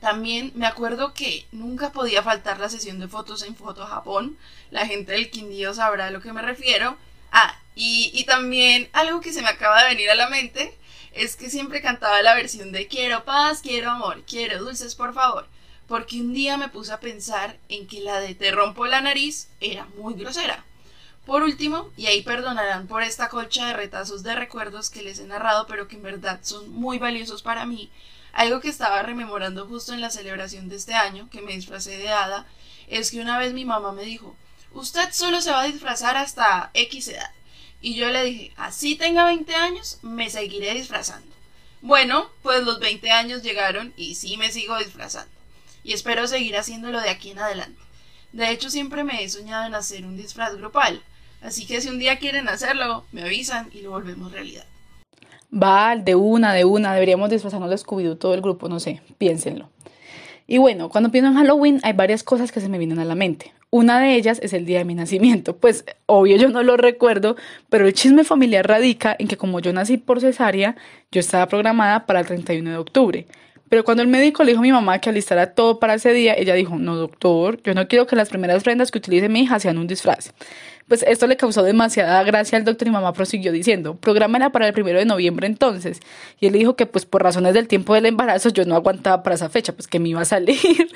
También 0.05 0.51
me 0.53 0.67
acuerdo 0.67 1.15
que 1.15 1.47
nunca 1.51 1.91
podía 1.91 2.21
faltar 2.21 2.59
la 2.59 2.69
sesión 2.69 2.99
de 2.99 3.07
fotos 3.07 3.41
en 3.41 3.55
Foto 3.55 3.87
Japón. 3.87 4.37
La 4.69 4.85
gente 4.85 5.13
del 5.13 5.31
Quindío 5.31 5.73
sabrá 5.73 6.05
a 6.05 6.11
lo 6.11 6.21
que 6.21 6.31
me 6.31 6.43
refiero. 6.43 6.95
Ah, 7.31 7.57
y, 7.73 8.11
y 8.13 8.23
también 8.25 8.87
algo 8.93 9.19
que 9.19 9.33
se 9.33 9.41
me 9.41 9.47
acaba 9.47 9.81
de 9.81 9.89
venir 9.89 10.11
a 10.11 10.13
la 10.13 10.29
mente 10.29 10.77
es 11.13 11.35
que 11.35 11.49
siempre 11.49 11.81
cantaba 11.81 12.21
la 12.21 12.35
versión 12.35 12.71
de 12.71 12.85
quiero 12.85 13.25
paz, 13.25 13.61
quiero 13.63 13.89
amor, 13.89 14.21
quiero 14.27 14.63
dulces, 14.63 14.93
por 14.93 15.11
favor 15.15 15.47
porque 15.87 16.21
un 16.21 16.33
día 16.33 16.57
me 16.57 16.69
puse 16.69 16.93
a 16.93 16.99
pensar 16.99 17.57
en 17.69 17.87
que 17.87 18.01
la 18.01 18.19
de 18.19 18.35
te 18.35 18.51
rompo 18.51 18.85
la 18.85 19.01
nariz 19.01 19.49
era 19.59 19.85
muy 19.97 20.13
grosera. 20.13 20.63
Por 21.25 21.41
último, 21.41 21.89
y 21.97 22.05
ahí 22.05 22.21
perdonarán 22.21 22.87
por 22.87 23.01
esta 23.01 23.29
colcha 23.29 23.67
de 23.67 23.73
retazos 23.73 24.21
de 24.21 24.35
recuerdos 24.35 24.91
que 24.91 25.01
les 25.01 25.17
he 25.17 25.25
narrado, 25.25 25.65
pero 25.67 25.87
que 25.87 25.95
en 25.95 26.03
verdad 26.03 26.39
son 26.43 26.69
muy 26.71 26.99
valiosos 26.99 27.41
para 27.41 27.65
mí, 27.65 27.91
algo 28.35 28.59
que 28.59 28.69
estaba 28.69 29.01
rememorando 29.01 29.65
justo 29.65 29.93
en 29.93 30.01
la 30.01 30.11
celebración 30.11 30.69
de 30.69 30.75
este 30.75 30.93
año, 30.93 31.29
que 31.31 31.41
me 31.41 31.53
disfracé 31.53 31.97
de 31.97 32.09
hada, 32.09 32.45
es 32.87 33.09
que 33.09 33.21
una 33.21 33.39
vez 33.39 33.53
mi 33.53 33.65
mamá 33.65 33.91
me 33.93 34.03
dijo, 34.03 34.35
usted 34.73 35.11
solo 35.11 35.41
se 35.41 35.51
va 35.51 35.61
a 35.61 35.67
disfrazar 35.67 36.17
hasta 36.17 36.69
X 36.73 37.07
edad. 37.07 37.31
Y 37.81 37.95
yo 37.95 38.09
le 38.09 38.23
dije, 38.23 38.53
así 38.57 38.95
tenga 38.95 39.25
20 39.25 39.55
años, 39.55 39.99
me 40.03 40.29
seguiré 40.29 40.73
disfrazando. 40.73 41.33
Bueno, 41.81 42.29
pues 42.43 42.63
los 42.63 42.79
20 42.79 43.09
años 43.09 43.41
llegaron 43.41 43.93
y 43.97 44.15
sí 44.15 44.37
me 44.37 44.51
sigo 44.51 44.77
disfrazando 44.77 45.33
y 45.85 45.93
espero 45.93 46.27
seguir 46.27 46.57
haciéndolo 46.57 46.99
de 46.99 47.09
aquí 47.09 47.31
en 47.31 47.39
adelante. 47.39 47.79
De 48.33 48.49
hecho, 48.49 48.69
siempre 48.69 49.03
me 49.03 49.23
he 49.23 49.29
soñado 49.29 49.65
en 49.65 49.75
hacer 49.75 50.03
un 50.03 50.17
disfraz 50.17 50.57
grupal, 50.57 51.01
así 51.41 51.65
que 51.65 51.79
si 51.79 51.87
un 51.87 51.99
día 51.99 52.19
quieren 52.19 52.49
hacerlo, 52.49 53.05
me 53.11 53.21
avisan 53.21 53.69
y 53.71 53.81
lo 53.81 53.91
volvemos 53.91 54.31
realidad. 54.31 54.65
Val, 55.57 56.03
de 56.03 56.15
una, 56.15 56.53
de 56.53 56.65
una, 56.65 56.93
deberíamos 56.93 57.29
disfrazarnos 57.29 57.69
de 57.69 57.77
scooby 57.77 58.13
todo 58.15 58.33
el 58.33 58.41
grupo, 58.41 58.67
no 58.67 58.81
sé, 58.81 58.99
piénsenlo. 59.17 59.69
Y 60.47 60.57
bueno, 60.57 60.89
cuando 60.89 61.11
pienso 61.11 61.29
en 61.29 61.37
Halloween 61.37 61.79
hay 61.83 61.93
varias 61.93 62.23
cosas 62.23 62.51
que 62.51 62.59
se 62.59 62.67
me 62.67 62.77
vienen 62.77 62.99
a 62.99 63.05
la 63.05 63.15
mente. 63.15 63.53
Una 63.69 64.01
de 64.01 64.15
ellas 64.15 64.41
es 64.43 64.51
el 64.51 64.65
día 64.65 64.79
de 64.79 64.85
mi 64.85 64.95
nacimiento. 64.95 65.55
Pues 65.61 65.85
obvio 66.07 66.35
yo 66.35 66.49
no 66.49 66.61
lo 66.61 66.75
recuerdo, 66.75 67.37
pero 67.69 67.87
el 67.87 67.93
chisme 67.93 68.25
familiar 68.25 68.67
radica 68.67 69.15
en 69.17 69.29
que 69.29 69.37
como 69.37 69.61
yo 69.61 69.71
nací 69.71 69.95
por 69.95 70.19
cesárea, 70.19 70.75
yo 71.09 71.21
estaba 71.21 71.47
programada 71.47 72.05
para 72.05 72.19
el 72.19 72.25
31 72.25 72.71
de 72.71 72.77
octubre. 72.77 73.25
Pero 73.69 73.85
cuando 73.85 74.03
el 74.03 74.09
médico 74.09 74.43
le 74.43 74.51
dijo 74.51 74.59
a 74.59 74.63
mi 74.63 74.73
mamá 74.73 74.99
que 74.99 75.09
alistara 75.09 75.53
todo 75.53 75.79
para 75.79 75.93
ese 75.93 76.11
día, 76.11 76.33
ella 76.33 76.53
dijo, 76.53 76.75
no 76.75 76.97
doctor, 76.97 77.63
yo 77.63 77.73
no 77.73 77.87
quiero 77.87 78.05
que 78.07 78.17
las 78.17 78.27
primeras 78.27 78.61
prendas 78.61 78.91
que 78.91 78.97
utilice 78.97 79.29
mi 79.29 79.43
hija 79.43 79.57
sean 79.59 79.77
un 79.77 79.87
disfraz. 79.87 80.33
Pues 80.87 81.03
esto 81.07 81.25
le 81.25 81.35
causó 81.35 81.63
demasiada 81.63 82.21
gracia 82.23 82.59
al 82.59 82.63
doctor 82.63 82.87
y 82.87 82.91
mamá 82.91 83.11
prosiguió 83.13 83.51
diciendo, 83.51 83.95
prográmela 83.95 84.51
para 84.51 84.67
el 84.67 84.73
primero 84.73 84.99
de 84.99 85.05
noviembre 85.05 85.47
entonces. 85.47 85.99
Y 86.39 86.45
él 86.45 86.53
dijo 86.53 86.75
que 86.75 86.85
pues 86.85 87.05
por 87.05 87.23
razones 87.23 87.55
del 87.55 87.67
tiempo 87.67 87.95
del 87.95 88.05
embarazo 88.05 88.49
yo 88.49 88.65
no 88.65 88.75
aguantaba 88.75 89.23
para 89.23 89.35
esa 89.35 89.49
fecha, 89.49 89.73
pues 89.73 89.87
que 89.87 89.99
me 89.99 90.09
iba 90.09 90.21
a 90.21 90.25
salir. 90.25 90.59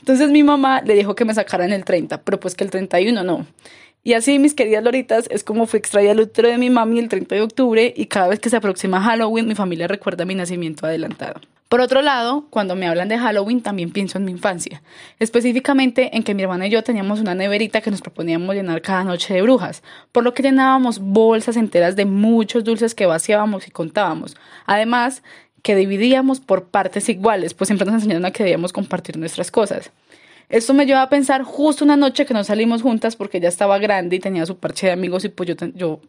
Entonces 0.00 0.30
mi 0.30 0.42
mamá 0.42 0.82
le 0.82 0.94
dijo 0.94 1.14
que 1.14 1.24
me 1.24 1.32
sacaran 1.32 1.72
el 1.72 1.84
30, 1.84 2.22
pero 2.22 2.40
pues 2.40 2.56
que 2.56 2.64
el 2.64 2.70
31 2.70 3.22
no. 3.22 3.46
Y 4.02 4.14
así, 4.14 4.38
mis 4.38 4.54
queridas 4.54 4.84
loritas, 4.84 5.26
es 5.30 5.44
como 5.44 5.66
fue 5.66 5.78
extraída 5.78 6.12
el 6.12 6.20
útero 6.20 6.48
de 6.48 6.58
mi 6.58 6.70
mami 6.70 6.98
el 6.98 7.08
30 7.08 7.34
de 7.34 7.42
octubre 7.42 7.94
y 7.96 8.06
cada 8.06 8.28
vez 8.28 8.40
que 8.40 8.50
se 8.50 8.56
aproxima 8.56 9.00
Halloween, 9.00 9.48
mi 9.48 9.54
familia 9.54 9.88
recuerda 9.88 10.24
mi 10.24 10.34
nacimiento 10.34 10.86
adelantado. 10.86 11.40
Por 11.68 11.80
otro 11.80 12.00
lado, 12.00 12.46
cuando 12.50 12.76
me 12.76 12.86
hablan 12.86 13.08
de 13.08 13.18
Halloween 13.18 13.60
también 13.60 13.90
pienso 13.90 14.18
en 14.18 14.24
mi 14.24 14.30
infancia, 14.30 14.82
específicamente 15.18 16.16
en 16.16 16.22
que 16.22 16.32
mi 16.32 16.42
hermana 16.42 16.68
y 16.68 16.70
yo 16.70 16.84
teníamos 16.84 17.18
una 17.18 17.34
neverita 17.34 17.80
que 17.80 17.90
nos 17.90 18.02
proponíamos 18.02 18.54
llenar 18.54 18.82
cada 18.82 19.02
noche 19.02 19.34
de 19.34 19.42
brujas, 19.42 19.82
por 20.12 20.22
lo 20.22 20.32
que 20.32 20.44
llenábamos 20.44 21.00
bolsas 21.00 21.56
enteras 21.56 21.96
de 21.96 22.04
muchos 22.04 22.62
dulces 22.62 22.94
que 22.94 23.06
vaciábamos 23.06 23.66
y 23.66 23.72
contábamos. 23.72 24.36
Además, 24.64 25.24
que 25.62 25.74
dividíamos 25.74 26.38
por 26.38 26.66
partes 26.66 27.08
iguales, 27.08 27.52
pues 27.52 27.66
siempre 27.66 27.86
nos 27.86 27.96
enseñaron 27.96 28.24
a 28.24 28.30
que 28.30 28.44
debíamos 28.44 28.72
compartir 28.72 29.16
nuestras 29.16 29.50
cosas. 29.50 29.90
Esto 30.48 30.72
me 30.72 30.86
llevó 30.86 31.00
a 31.00 31.08
pensar 31.08 31.42
justo 31.42 31.84
una 31.84 31.96
noche 31.96 32.24
que 32.24 32.34
nos 32.34 32.46
salimos 32.46 32.82
juntas 32.82 33.16
porque 33.16 33.38
ella 33.38 33.48
estaba 33.48 33.78
grande 33.78 34.14
y 34.14 34.20
tenía 34.20 34.46
su 34.46 34.58
parche 34.58 34.86
de 34.86 34.92
amigos 34.92 35.24
y 35.24 35.30
pues 35.30 35.48
yo, 35.48 35.56
yo 35.74 36.00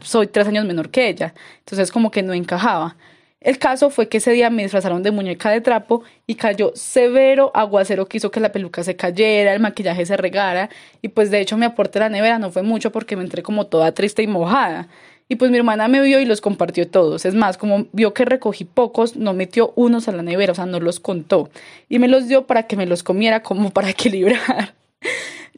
soy 0.00 0.28
tres 0.28 0.46
años 0.46 0.64
menor 0.64 0.88
que 0.88 1.08
ella, 1.08 1.34
entonces 1.58 1.92
como 1.92 2.10
que 2.10 2.22
no 2.22 2.32
encajaba. 2.32 2.96
El 3.44 3.58
caso 3.58 3.90
fue 3.90 4.08
que 4.08 4.16
ese 4.16 4.32
día 4.32 4.48
me 4.48 4.62
disfrazaron 4.62 5.02
de 5.02 5.10
muñeca 5.10 5.50
de 5.50 5.60
trapo 5.60 6.02
y 6.26 6.34
cayó 6.34 6.72
severo 6.74 7.52
aguacero 7.54 8.06
que 8.06 8.18
que 8.18 8.40
la 8.40 8.52
peluca 8.52 8.82
se 8.82 8.96
cayera, 8.96 9.52
el 9.52 9.60
maquillaje 9.60 10.06
se 10.06 10.16
regara 10.16 10.70
y 11.02 11.08
pues 11.08 11.30
de 11.30 11.40
hecho 11.40 11.58
mi 11.58 11.66
aporte 11.66 11.98
a 11.98 12.02
la 12.02 12.08
nevera 12.08 12.38
no 12.38 12.50
fue 12.50 12.62
mucho 12.62 12.90
porque 12.90 13.16
me 13.16 13.22
entré 13.22 13.42
como 13.42 13.66
toda 13.66 13.92
triste 13.92 14.22
y 14.22 14.26
mojada. 14.26 14.88
Y 15.28 15.36
pues 15.36 15.50
mi 15.50 15.58
hermana 15.58 15.88
me 15.88 16.00
vio 16.00 16.20
y 16.20 16.24
los 16.24 16.40
compartió 16.40 16.88
todos. 16.88 17.24
Es 17.24 17.34
más, 17.34 17.56
como 17.58 17.86
vio 17.92 18.12
que 18.14 18.24
recogí 18.24 18.64
pocos, 18.64 19.16
no 19.16 19.32
metió 19.34 19.72
unos 19.74 20.08
a 20.08 20.12
la 20.12 20.22
nevera, 20.22 20.52
o 20.52 20.54
sea, 20.54 20.66
no 20.66 20.80
los 20.80 21.00
contó. 21.00 21.50
Y 21.88 21.98
me 21.98 22.08
los 22.08 22.28
dio 22.28 22.46
para 22.46 22.64
que 22.64 22.76
me 22.76 22.86
los 22.86 23.02
comiera 23.02 23.42
como 23.42 23.70
para 23.70 23.90
equilibrar. 23.90 24.74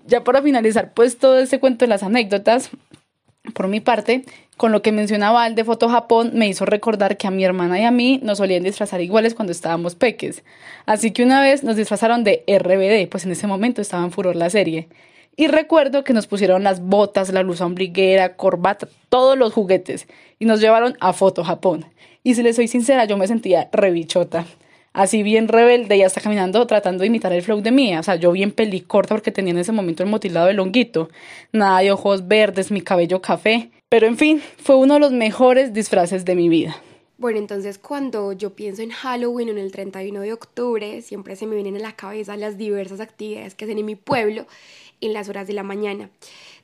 ya 0.06 0.22
para 0.24 0.42
finalizar, 0.42 0.92
pues 0.94 1.18
todo 1.18 1.38
ese 1.38 1.60
cuento 1.60 1.84
de 1.84 1.88
las 1.88 2.02
anécdotas, 2.02 2.70
por 3.54 3.68
mi 3.68 3.80
parte, 3.80 4.24
con 4.56 4.72
lo 4.72 4.82
que 4.82 4.92
mencionaba 4.92 5.46
el 5.46 5.54
de 5.54 5.64
Foto 5.64 5.88
Japón, 5.88 6.32
me 6.34 6.48
hizo 6.48 6.64
recordar 6.64 7.16
que 7.16 7.26
a 7.26 7.30
mi 7.30 7.44
hermana 7.44 7.78
y 7.78 7.84
a 7.84 7.90
mí 7.90 8.20
nos 8.22 8.38
solían 8.38 8.62
disfrazar 8.62 9.00
iguales 9.00 9.34
cuando 9.34 9.52
estábamos 9.52 9.94
peques. 9.94 10.44
Así 10.86 11.10
que 11.10 11.22
una 11.22 11.42
vez 11.42 11.62
nos 11.62 11.76
disfrazaron 11.76 12.24
de 12.24 12.44
RBD, 12.46 13.08
pues 13.10 13.24
en 13.24 13.32
ese 13.32 13.46
momento 13.46 13.82
estaba 13.82 14.04
en 14.04 14.12
furor 14.12 14.36
la 14.36 14.50
serie. 14.50 14.88
Y 15.36 15.48
recuerdo 15.48 16.02
que 16.02 16.14
nos 16.14 16.26
pusieron 16.26 16.64
las 16.64 16.80
botas, 16.80 17.32
la 17.32 17.42
luz 17.42 17.60
ombliguera, 17.60 18.36
corbata, 18.36 18.88
todos 19.10 19.36
los 19.36 19.52
juguetes 19.52 20.06
y 20.38 20.46
nos 20.46 20.60
llevaron 20.60 20.96
a 21.00 21.12
Foto 21.12 21.44
Japón. 21.44 21.84
Y 22.22 22.34
si 22.34 22.42
les 22.42 22.56
soy 22.56 22.68
sincera, 22.68 23.04
yo 23.04 23.18
me 23.18 23.28
sentía 23.28 23.68
rebichota 23.72 24.46
así 24.96 25.22
bien 25.22 25.46
rebelde 25.46 25.96
y 25.96 26.02
hasta 26.02 26.22
caminando 26.22 26.66
tratando 26.66 27.02
de 27.02 27.08
imitar 27.08 27.32
el 27.32 27.42
flow 27.42 27.60
de 27.60 27.70
mía. 27.70 28.00
O 28.00 28.02
sea, 28.02 28.16
yo 28.16 28.32
bien 28.32 28.50
pelicorta 28.50 29.14
porque 29.14 29.30
tenía 29.30 29.52
en 29.52 29.58
ese 29.58 29.70
momento 29.70 30.02
el 30.02 30.08
motilado 30.08 30.46
del 30.46 30.58
honguito. 30.58 31.10
Nada 31.52 31.80
de 31.80 31.92
ojos 31.92 32.26
verdes, 32.26 32.70
mi 32.70 32.80
cabello 32.80 33.20
café. 33.20 33.70
Pero 33.88 34.06
en 34.06 34.16
fin, 34.16 34.42
fue 34.56 34.74
uno 34.76 34.94
de 34.94 35.00
los 35.00 35.12
mejores 35.12 35.72
disfraces 35.74 36.24
de 36.24 36.34
mi 36.34 36.48
vida. 36.48 36.76
Bueno, 37.18 37.38
entonces 37.38 37.78
cuando 37.78 38.32
yo 38.32 38.54
pienso 38.54 38.82
en 38.82 38.90
Halloween 38.90 39.48
o 39.50 39.52
en 39.52 39.58
el 39.58 39.70
31 39.70 40.20
de 40.20 40.32
octubre, 40.32 41.02
siempre 41.02 41.36
se 41.36 41.46
me 41.46 41.54
vienen 41.54 41.76
a 41.76 41.80
la 41.80 41.92
cabeza 41.92 42.36
las 42.36 42.56
diversas 42.58 43.00
actividades 43.00 43.54
que 43.54 43.66
hacen 43.66 43.78
en 43.78 43.86
mi 43.86 43.96
pueblo 43.96 44.46
en 45.00 45.12
las 45.12 45.28
horas 45.28 45.46
de 45.46 45.52
la 45.52 45.62
mañana. 45.62 46.10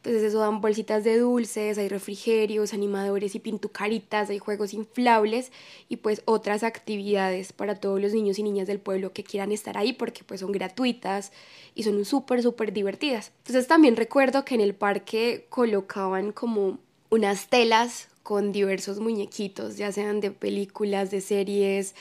Entonces 0.02 0.24
eso 0.24 0.40
dan 0.40 0.60
bolsitas 0.60 1.04
de 1.04 1.16
dulces, 1.16 1.78
hay 1.78 1.88
refrigerios, 1.88 2.74
animadores 2.74 3.36
y 3.36 3.38
pintucaritas, 3.38 4.30
hay 4.30 4.40
juegos 4.40 4.74
inflables 4.74 5.52
y 5.88 5.98
pues 5.98 6.22
otras 6.24 6.64
actividades 6.64 7.52
para 7.52 7.76
todos 7.76 8.00
los 8.00 8.12
niños 8.12 8.36
y 8.40 8.42
niñas 8.42 8.66
del 8.66 8.80
pueblo 8.80 9.12
que 9.12 9.22
quieran 9.22 9.52
estar 9.52 9.78
ahí 9.78 9.92
porque 9.92 10.24
pues 10.24 10.40
son 10.40 10.50
gratuitas 10.50 11.30
y 11.76 11.84
son 11.84 12.04
súper, 12.04 12.42
súper 12.42 12.72
divertidas. 12.72 13.30
Entonces 13.46 13.68
también 13.68 13.94
recuerdo 13.94 14.44
que 14.44 14.56
en 14.56 14.60
el 14.60 14.74
parque 14.74 15.46
colocaban 15.48 16.32
como 16.32 16.80
unas 17.10 17.48
telas 17.48 18.08
con 18.24 18.50
diversos 18.50 18.98
muñequitos, 18.98 19.76
ya 19.76 19.92
sean 19.92 20.18
de 20.20 20.32
películas, 20.32 21.12
de 21.12 21.20
series, 21.20 21.94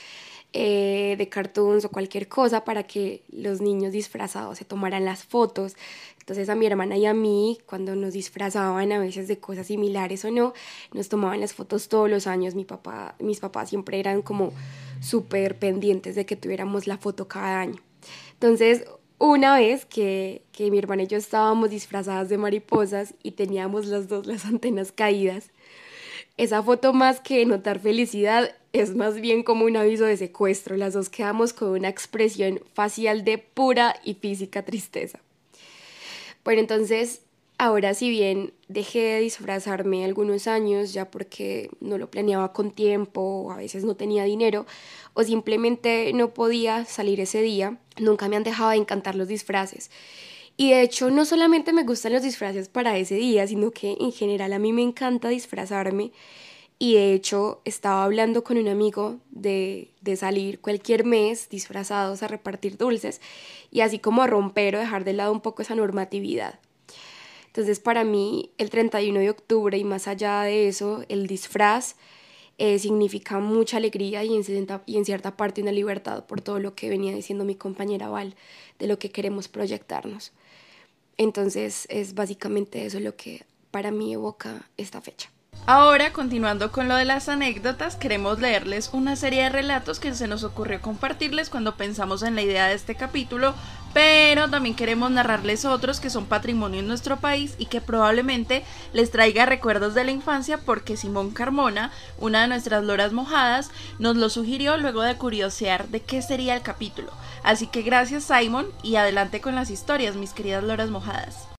eh, 0.54 1.14
de 1.16 1.28
cartoons 1.28 1.84
o 1.86 1.90
cualquier 1.90 2.28
cosa 2.28 2.64
para 2.64 2.82
que 2.82 3.22
los 3.30 3.60
niños 3.60 3.92
disfrazados 3.92 4.58
se 4.58 4.64
tomaran 4.64 5.04
las 5.04 5.24
fotos. 5.24 5.76
Entonces 6.18 6.48
a 6.50 6.54
mi 6.54 6.66
hermana 6.66 6.96
y 6.98 7.06
a 7.06 7.14
mí, 7.14 7.58
cuando 7.64 7.96
nos 7.96 8.12
disfrazaban 8.12 8.92
a 8.92 8.98
veces 8.98 9.28
de 9.28 9.38
cosas 9.38 9.68
similares 9.68 10.24
o 10.26 10.30
no, 10.30 10.52
nos 10.92 11.08
tomaban 11.08 11.40
las 11.40 11.54
fotos 11.54 11.88
todos 11.88 12.10
los 12.10 12.26
años. 12.26 12.54
Mi 12.54 12.64
papá, 12.64 13.14
mis 13.18 13.40
papás 13.40 13.70
siempre 13.70 13.98
eran 13.98 14.20
como 14.20 14.52
súper 15.00 15.58
pendientes 15.58 16.16
de 16.16 16.26
que 16.26 16.36
tuviéramos 16.36 16.86
la 16.86 16.98
foto 16.98 17.28
cada 17.28 17.60
año. 17.60 17.80
Entonces, 18.34 18.84
una 19.18 19.56
vez 19.56 19.86
que, 19.86 20.42
que 20.52 20.70
mi 20.70 20.78
hermana 20.78 21.04
y 21.04 21.06
yo 21.06 21.16
estábamos 21.16 21.70
disfrazadas 21.70 22.28
de 22.28 22.38
mariposas 22.38 23.14
y 23.22 23.30
teníamos 23.30 23.86
las 23.86 24.08
dos 24.08 24.26
las 24.26 24.44
antenas 24.44 24.90
caídas, 24.90 25.51
esa 26.42 26.60
foto 26.60 26.92
más 26.92 27.20
que 27.20 27.46
notar 27.46 27.78
felicidad 27.78 28.56
es 28.72 28.96
más 28.96 29.20
bien 29.20 29.44
como 29.44 29.64
un 29.64 29.76
aviso 29.76 30.06
de 30.06 30.16
secuestro. 30.16 30.76
Las 30.76 30.94
dos 30.94 31.08
quedamos 31.08 31.52
con 31.52 31.68
una 31.68 31.88
expresión 31.88 32.60
facial 32.74 33.24
de 33.24 33.38
pura 33.38 33.94
y 34.02 34.14
física 34.14 34.64
tristeza. 34.64 35.20
Bueno, 36.44 36.60
entonces, 36.60 37.22
ahora 37.58 37.94
si 37.94 38.10
bien 38.10 38.52
dejé 38.66 38.98
de 38.98 39.20
disfrazarme 39.20 40.04
algunos 40.04 40.48
años, 40.48 40.92
ya 40.92 41.12
porque 41.12 41.70
no 41.78 41.96
lo 41.96 42.10
planeaba 42.10 42.52
con 42.52 42.72
tiempo, 42.72 43.20
o 43.20 43.52
a 43.52 43.56
veces 43.56 43.84
no 43.84 43.94
tenía 43.94 44.24
dinero, 44.24 44.66
o 45.14 45.22
simplemente 45.22 46.12
no 46.12 46.34
podía 46.34 46.84
salir 46.86 47.20
ese 47.20 47.40
día, 47.40 47.78
nunca 48.00 48.28
me 48.28 48.34
han 48.34 48.42
dejado 48.42 48.70
de 48.70 48.76
encantar 48.78 49.14
los 49.14 49.28
disfraces. 49.28 49.92
Y 50.56 50.70
de 50.70 50.82
hecho, 50.82 51.10
no 51.10 51.24
solamente 51.24 51.72
me 51.72 51.84
gustan 51.84 52.12
los 52.12 52.22
disfraces 52.22 52.68
para 52.68 52.96
ese 52.98 53.14
día, 53.14 53.46
sino 53.46 53.70
que 53.70 53.96
en 53.98 54.12
general 54.12 54.52
a 54.52 54.58
mí 54.58 54.72
me 54.72 54.82
encanta 54.82 55.28
disfrazarme 55.28 56.12
y 56.78 56.94
de 56.94 57.12
hecho 57.12 57.60
estaba 57.64 58.02
hablando 58.02 58.42
con 58.42 58.58
un 58.58 58.66
amigo 58.66 59.20
de, 59.30 59.92
de, 60.00 60.16
salir 60.16 60.60
cualquier 60.60 61.04
mes 61.04 61.48
disfrazados 61.48 62.24
a 62.24 62.28
repartir 62.28 62.76
dulces 62.76 63.20
y 63.70 63.82
así 63.82 64.00
como 64.00 64.26
romper 64.26 64.74
o 64.74 64.80
dejar 64.80 65.04
de 65.04 65.12
lado 65.12 65.30
un 65.30 65.40
poco 65.40 65.62
esa 65.62 65.76
normatividad. 65.76 66.58
Entonces 67.46 67.78
para 67.78 68.02
mí 68.02 68.50
el 68.58 68.68
31 68.70 69.20
de 69.20 69.30
octubre 69.30 69.78
y 69.78 69.84
más 69.84 70.08
allá 70.08 70.42
de 70.42 70.66
eso, 70.66 71.04
el 71.08 71.28
disfraz 71.28 71.94
eh, 72.58 72.78
significa 72.78 73.38
mucha 73.38 73.76
alegría 73.76 74.24
y 74.24 74.34
en, 74.34 74.66
y 74.86 74.96
en 74.96 75.04
cierta 75.04 75.36
parte 75.36 75.62
una 75.62 75.70
libertad 75.70 76.24
por 76.26 76.40
todo 76.40 76.58
lo 76.58 76.74
que 76.74 76.88
venía 76.88 77.14
diciendo 77.14 77.44
mi 77.44 77.54
compañera 77.54 78.08
Val, 78.08 78.34
de 78.78 78.86
lo 78.88 78.98
que 78.98 79.10
queremos 79.10 79.48
proyectarnos. 79.48 80.32
Entonces 81.16 81.86
es 81.90 82.14
básicamente 82.14 82.86
eso 82.86 83.00
lo 83.00 83.16
que 83.16 83.44
para 83.70 83.90
mí 83.90 84.12
evoca 84.12 84.68
esta 84.76 85.00
fecha. 85.00 85.30
Ahora, 85.66 86.12
continuando 86.12 86.72
con 86.72 86.88
lo 86.88 86.96
de 86.96 87.04
las 87.04 87.28
anécdotas, 87.28 87.94
queremos 87.94 88.40
leerles 88.40 88.90
una 88.92 89.14
serie 89.14 89.44
de 89.44 89.48
relatos 89.48 90.00
que 90.00 90.12
se 90.12 90.26
nos 90.26 90.42
ocurrió 90.42 90.80
compartirles 90.80 91.50
cuando 91.50 91.76
pensamos 91.76 92.24
en 92.24 92.34
la 92.34 92.42
idea 92.42 92.66
de 92.66 92.74
este 92.74 92.96
capítulo, 92.96 93.54
pero 93.92 94.48
también 94.48 94.74
queremos 94.74 95.10
narrarles 95.10 95.64
otros 95.64 96.00
que 96.00 96.10
son 96.10 96.26
patrimonio 96.26 96.80
en 96.80 96.88
nuestro 96.88 97.18
país 97.18 97.54
y 97.58 97.66
que 97.66 97.80
probablemente 97.80 98.64
les 98.92 99.10
traiga 99.10 99.46
recuerdos 99.46 99.94
de 99.94 100.04
la 100.04 100.10
infancia 100.10 100.58
porque 100.58 100.96
Simón 100.96 101.30
Carmona, 101.30 101.90
una 102.18 102.42
de 102.42 102.48
nuestras 102.48 102.84
loras 102.84 103.12
mojadas, 103.12 103.70
nos 103.98 104.16
lo 104.16 104.30
sugirió 104.30 104.76
luego 104.76 105.02
de 105.02 105.16
curiosear 105.16 105.88
de 105.88 106.00
qué 106.00 106.22
sería 106.22 106.54
el 106.54 106.62
capítulo. 106.62 107.12
Así 107.42 107.66
que 107.66 107.82
gracias 107.82 108.24
Simon 108.24 108.66
y 108.82 108.96
adelante 108.96 109.40
con 109.40 109.54
las 109.54 109.70
historias, 109.70 110.16
mis 110.16 110.32
queridas 110.32 110.64
loras 110.64 110.90
mojadas. 110.90 111.51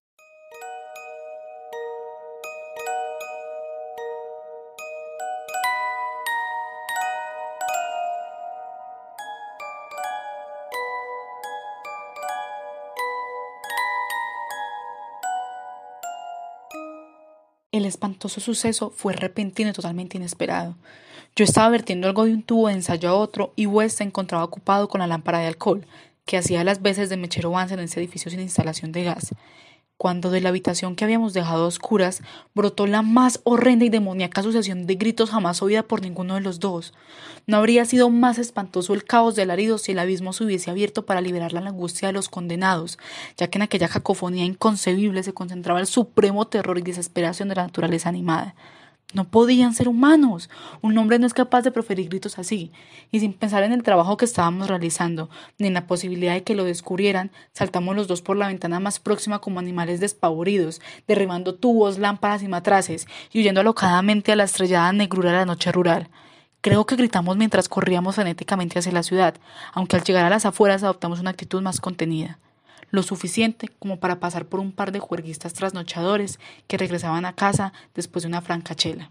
El 17.74 17.86
espantoso 17.86 18.40
suceso 18.40 18.90
fue 18.94 19.14
repentino 19.14 19.70
y 19.70 19.72
totalmente 19.72 20.16
inesperado. 20.16 20.76
Yo 21.34 21.44
estaba 21.44 21.70
vertiendo 21.70 22.06
algo 22.06 22.24
de 22.24 22.32
un 22.32 22.44
tubo 22.44 22.68
de 22.68 22.74
ensayo 22.74 23.08
a 23.08 23.14
otro 23.14 23.52
y 23.56 23.66
West 23.66 23.98
se 23.98 24.04
encontraba 24.04 24.44
ocupado 24.44 24.88
con 24.88 25.00
la 25.00 25.08
lámpara 25.08 25.40
de 25.40 25.48
alcohol, 25.48 25.84
que 26.24 26.36
hacía 26.36 26.62
las 26.62 26.82
veces 26.82 27.08
de 27.08 27.16
mechero 27.16 27.48
avance 27.48 27.74
en 27.74 27.80
ese 27.80 27.98
edificio 27.98 28.30
sin 28.30 28.38
instalación 28.38 28.92
de 28.92 29.02
gas 29.02 29.34
cuando 30.04 30.30
de 30.30 30.42
la 30.42 30.50
habitación 30.50 30.96
que 30.96 31.04
habíamos 31.04 31.32
dejado 31.32 31.64
a 31.64 31.66
oscuras 31.66 32.20
brotó 32.54 32.86
la 32.86 33.00
más 33.00 33.40
horrenda 33.44 33.86
y 33.86 33.88
demoníaca 33.88 34.42
sucesión 34.42 34.86
de 34.86 34.96
gritos 34.96 35.30
jamás 35.30 35.62
oída 35.62 35.82
por 35.82 36.02
ninguno 36.02 36.34
de 36.34 36.42
los 36.42 36.60
dos. 36.60 36.92
No 37.46 37.56
habría 37.56 37.86
sido 37.86 38.10
más 38.10 38.36
espantoso 38.36 38.92
el 38.92 39.04
caos 39.04 39.34
del 39.34 39.48
alarido 39.48 39.78
si 39.78 39.92
el 39.92 39.98
abismo 39.98 40.34
se 40.34 40.44
hubiese 40.44 40.70
abierto 40.70 41.06
para 41.06 41.22
liberar 41.22 41.54
la 41.54 41.60
angustia 41.60 42.08
de 42.08 42.12
los 42.12 42.28
condenados, 42.28 42.98
ya 43.38 43.48
que 43.48 43.56
en 43.56 43.62
aquella 43.62 43.88
cacofonía 43.88 44.44
inconcebible 44.44 45.22
se 45.22 45.32
concentraba 45.32 45.80
el 45.80 45.86
supremo 45.86 46.46
terror 46.48 46.76
y 46.76 46.82
desesperación 46.82 47.48
de 47.48 47.54
la 47.54 47.62
naturaleza 47.62 48.10
animada. 48.10 48.54
No 49.14 49.28
podían 49.28 49.74
ser 49.74 49.88
humanos. 49.88 50.50
Un 50.82 50.98
hombre 50.98 51.20
no 51.20 51.26
es 51.26 51.34
capaz 51.34 51.62
de 51.62 51.70
proferir 51.70 52.08
gritos 52.08 52.36
así. 52.36 52.72
Y 53.12 53.20
sin 53.20 53.32
pensar 53.32 53.62
en 53.62 53.72
el 53.72 53.84
trabajo 53.84 54.16
que 54.16 54.24
estábamos 54.24 54.66
realizando, 54.66 55.30
ni 55.56 55.68
en 55.68 55.74
la 55.74 55.86
posibilidad 55.86 56.34
de 56.34 56.42
que 56.42 56.56
lo 56.56 56.64
descubrieran, 56.64 57.30
saltamos 57.52 57.94
los 57.94 58.08
dos 58.08 58.22
por 58.22 58.36
la 58.36 58.48
ventana 58.48 58.80
más 58.80 58.98
próxima 58.98 59.38
como 59.38 59.60
animales 59.60 60.00
despavoridos, 60.00 60.80
derribando 61.06 61.54
tubos, 61.54 61.98
lámparas 61.98 62.42
y 62.42 62.48
matraces, 62.48 63.06
y 63.32 63.38
huyendo 63.38 63.60
alocadamente 63.60 64.32
a 64.32 64.36
la 64.36 64.44
estrellada 64.44 64.92
negrura 64.92 65.30
de 65.30 65.36
la 65.36 65.46
noche 65.46 65.70
rural. 65.70 66.08
Creo 66.60 66.84
que 66.84 66.96
gritamos 66.96 67.36
mientras 67.36 67.68
corríamos 67.68 68.16
frenéticamente 68.16 68.80
hacia 68.80 68.90
la 68.90 69.04
ciudad, 69.04 69.36
aunque 69.74 69.94
al 69.94 70.02
llegar 70.02 70.24
a 70.24 70.30
las 70.30 70.44
afueras 70.44 70.82
adoptamos 70.82 71.20
una 71.20 71.30
actitud 71.30 71.62
más 71.62 71.80
contenida 71.80 72.40
lo 72.94 73.02
suficiente 73.02 73.68
como 73.78 73.98
para 73.98 74.20
pasar 74.20 74.46
por 74.46 74.60
un 74.60 74.72
par 74.72 74.92
de 74.92 75.00
juerguistas 75.00 75.52
trasnochadores 75.52 76.38
que 76.66 76.78
regresaban 76.78 77.26
a 77.26 77.34
casa 77.34 77.72
después 77.94 78.22
de 78.22 78.28
una 78.28 78.40
franca 78.40 78.74
chela. 78.74 79.10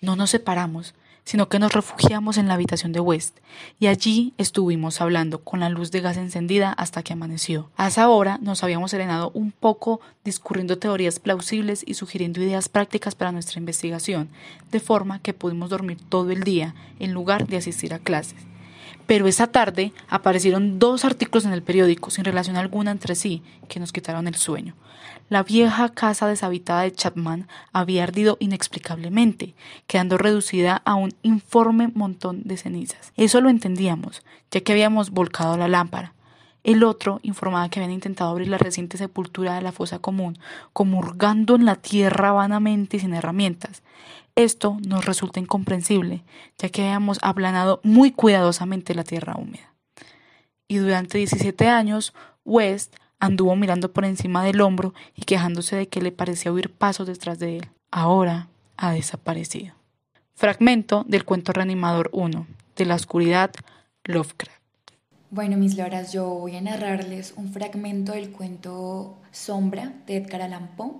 No 0.00 0.16
nos 0.16 0.30
separamos, 0.30 0.94
sino 1.24 1.48
que 1.48 1.58
nos 1.58 1.72
refugiamos 1.72 2.38
en 2.38 2.46
la 2.46 2.54
habitación 2.54 2.92
de 2.92 3.00
West, 3.00 3.38
y 3.80 3.88
allí 3.88 4.32
estuvimos 4.38 5.00
hablando 5.00 5.42
con 5.42 5.58
la 5.58 5.68
luz 5.68 5.90
de 5.90 6.00
gas 6.00 6.16
encendida 6.16 6.72
hasta 6.72 7.02
que 7.02 7.12
amaneció. 7.12 7.68
A 7.76 7.88
esa 7.88 8.08
hora 8.08 8.38
nos 8.40 8.62
habíamos 8.62 8.92
serenado 8.92 9.32
un 9.34 9.50
poco 9.50 10.00
discurriendo 10.24 10.78
teorías 10.78 11.18
plausibles 11.18 11.82
y 11.84 11.94
sugiriendo 11.94 12.40
ideas 12.40 12.68
prácticas 12.68 13.16
para 13.16 13.32
nuestra 13.32 13.58
investigación, 13.58 14.28
de 14.70 14.78
forma 14.78 15.18
que 15.18 15.34
pudimos 15.34 15.68
dormir 15.68 15.98
todo 16.08 16.30
el 16.30 16.44
día 16.44 16.74
en 17.00 17.12
lugar 17.12 17.48
de 17.48 17.56
asistir 17.56 17.92
a 17.92 17.98
clases. 17.98 18.38
Pero 19.06 19.28
esa 19.28 19.46
tarde 19.46 19.92
aparecieron 20.08 20.78
dos 20.78 21.04
artículos 21.04 21.44
en 21.44 21.52
el 21.52 21.62
periódico, 21.62 22.10
sin 22.10 22.24
relación 22.24 22.56
alguna 22.56 22.90
entre 22.90 23.14
sí, 23.14 23.42
que 23.68 23.80
nos 23.80 23.92
quitaron 23.92 24.26
el 24.26 24.34
sueño. 24.34 24.74
La 25.28 25.42
vieja 25.42 25.88
casa 25.88 26.28
deshabitada 26.28 26.82
de 26.82 26.92
Chapman 26.92 27.48
había 27.72 28.04
ardido 28.04 28.36
inexplicablemente, 28.40 29.54
quedando 29.86 30.18
reducida 30.18 30.82
a 30.84 30.94
un 30.94 31.14
informe 31.22 31.88
montón 31.88 32.42
de 32.44 32.56
cenizas. 32.56 33.12
Eso 33.16 33.40
lo 33.40 33.48
entendíamos, 33.48 34.22
ya 34.50 34.60
que 34.60 34.72
habíamos 34.72 35.10
volcado 35.10 35.56
la 35.56 35.66
lámpara. 35.66 36.12
El 36.62 36.82
otro 36.82 37.20
informaba 37.22 37.68
que 37.68 37.78
habían 37.78 37.92
intentado 37.92 38.30
abrir 38.30 38.48
la 38.48 38.58
reciente 38.58 38.98
sepultura 38.98 39.54
de 39.54 39.62
la 39.62 39.72
fosa 39.72 40.00
común, 40.00 40.38
comurgando 40.72 41.54
en 41.54 41.64
la 41.64 41.76
tierra 41.76 42.32
vanamente 42.32 42.96
y 42.96 43.00
sin 43.00 43.14
herramientas. 43.14 43.82
Esto 44.36 44.76
nos 44.86 45.06
resulta 45.06 45.40
incomprensible, 45.40 46.22
ya 46.58 46.68
que 46.68 46.82
habíamos 46.82 47.18
aplanado 47.22 47.80
muy 47.82 48.12
cuidadosamente 48.12 48.94
la 48.94 49.02
tierra 49.02 49.34
húmeda. 49.34 49.72
Y 50.68 50.76
durante 50.76 51.16
17 51.16 51.68
años, 51.68 52.12
West 52.44 52.96
anduvo 53.18 53.56
mirando 53.56 53.92
por 53.94 54.04
encima 54.04 54.44
del 54.44 54.60
hombro 54.60 54.92
y 55.14 55.22
quejándose 55.22 55.76
de 55.76 55.88
que 55.88 56.02
le 56.02 56.12
parecía 56.12 56.52
oír 56.52 56.70
pasos 56.70 57.06
detrás 57.06 57.38
de 57.38 57.56
él. 57.56 57.70
Ahora 57.90 58.48
ha 58.76 58.92
desaparecido. 58.92 59.74
Fragmento 60.34 61.04
del 61.08 61.24
cuento 61.24 61.54
reanimador 61.54 62.10
1, 62.12 62.46
de 62.76 62.84
la 62.84 62.94
oscuridad, 62.94 63.52
Lovecraft. 64.04 64.60
Bueno, 65.30 65.56
mis 65.56 65.78
loras, 65.78 66.12
yo 66.12 66.28
voy 66.28 66.56
a 66.56 66.60
narrarles 66.60 67.32
un 67.36 67.52
fragmento 67.54 68.12
del 68.12 68.32
cuento 68.32 69.16
Sombra 69.32 69.94
de 70.06 70.16
Edgar 70.16 70.42
Allan 70.42 70.76
Poe 70.76 70.92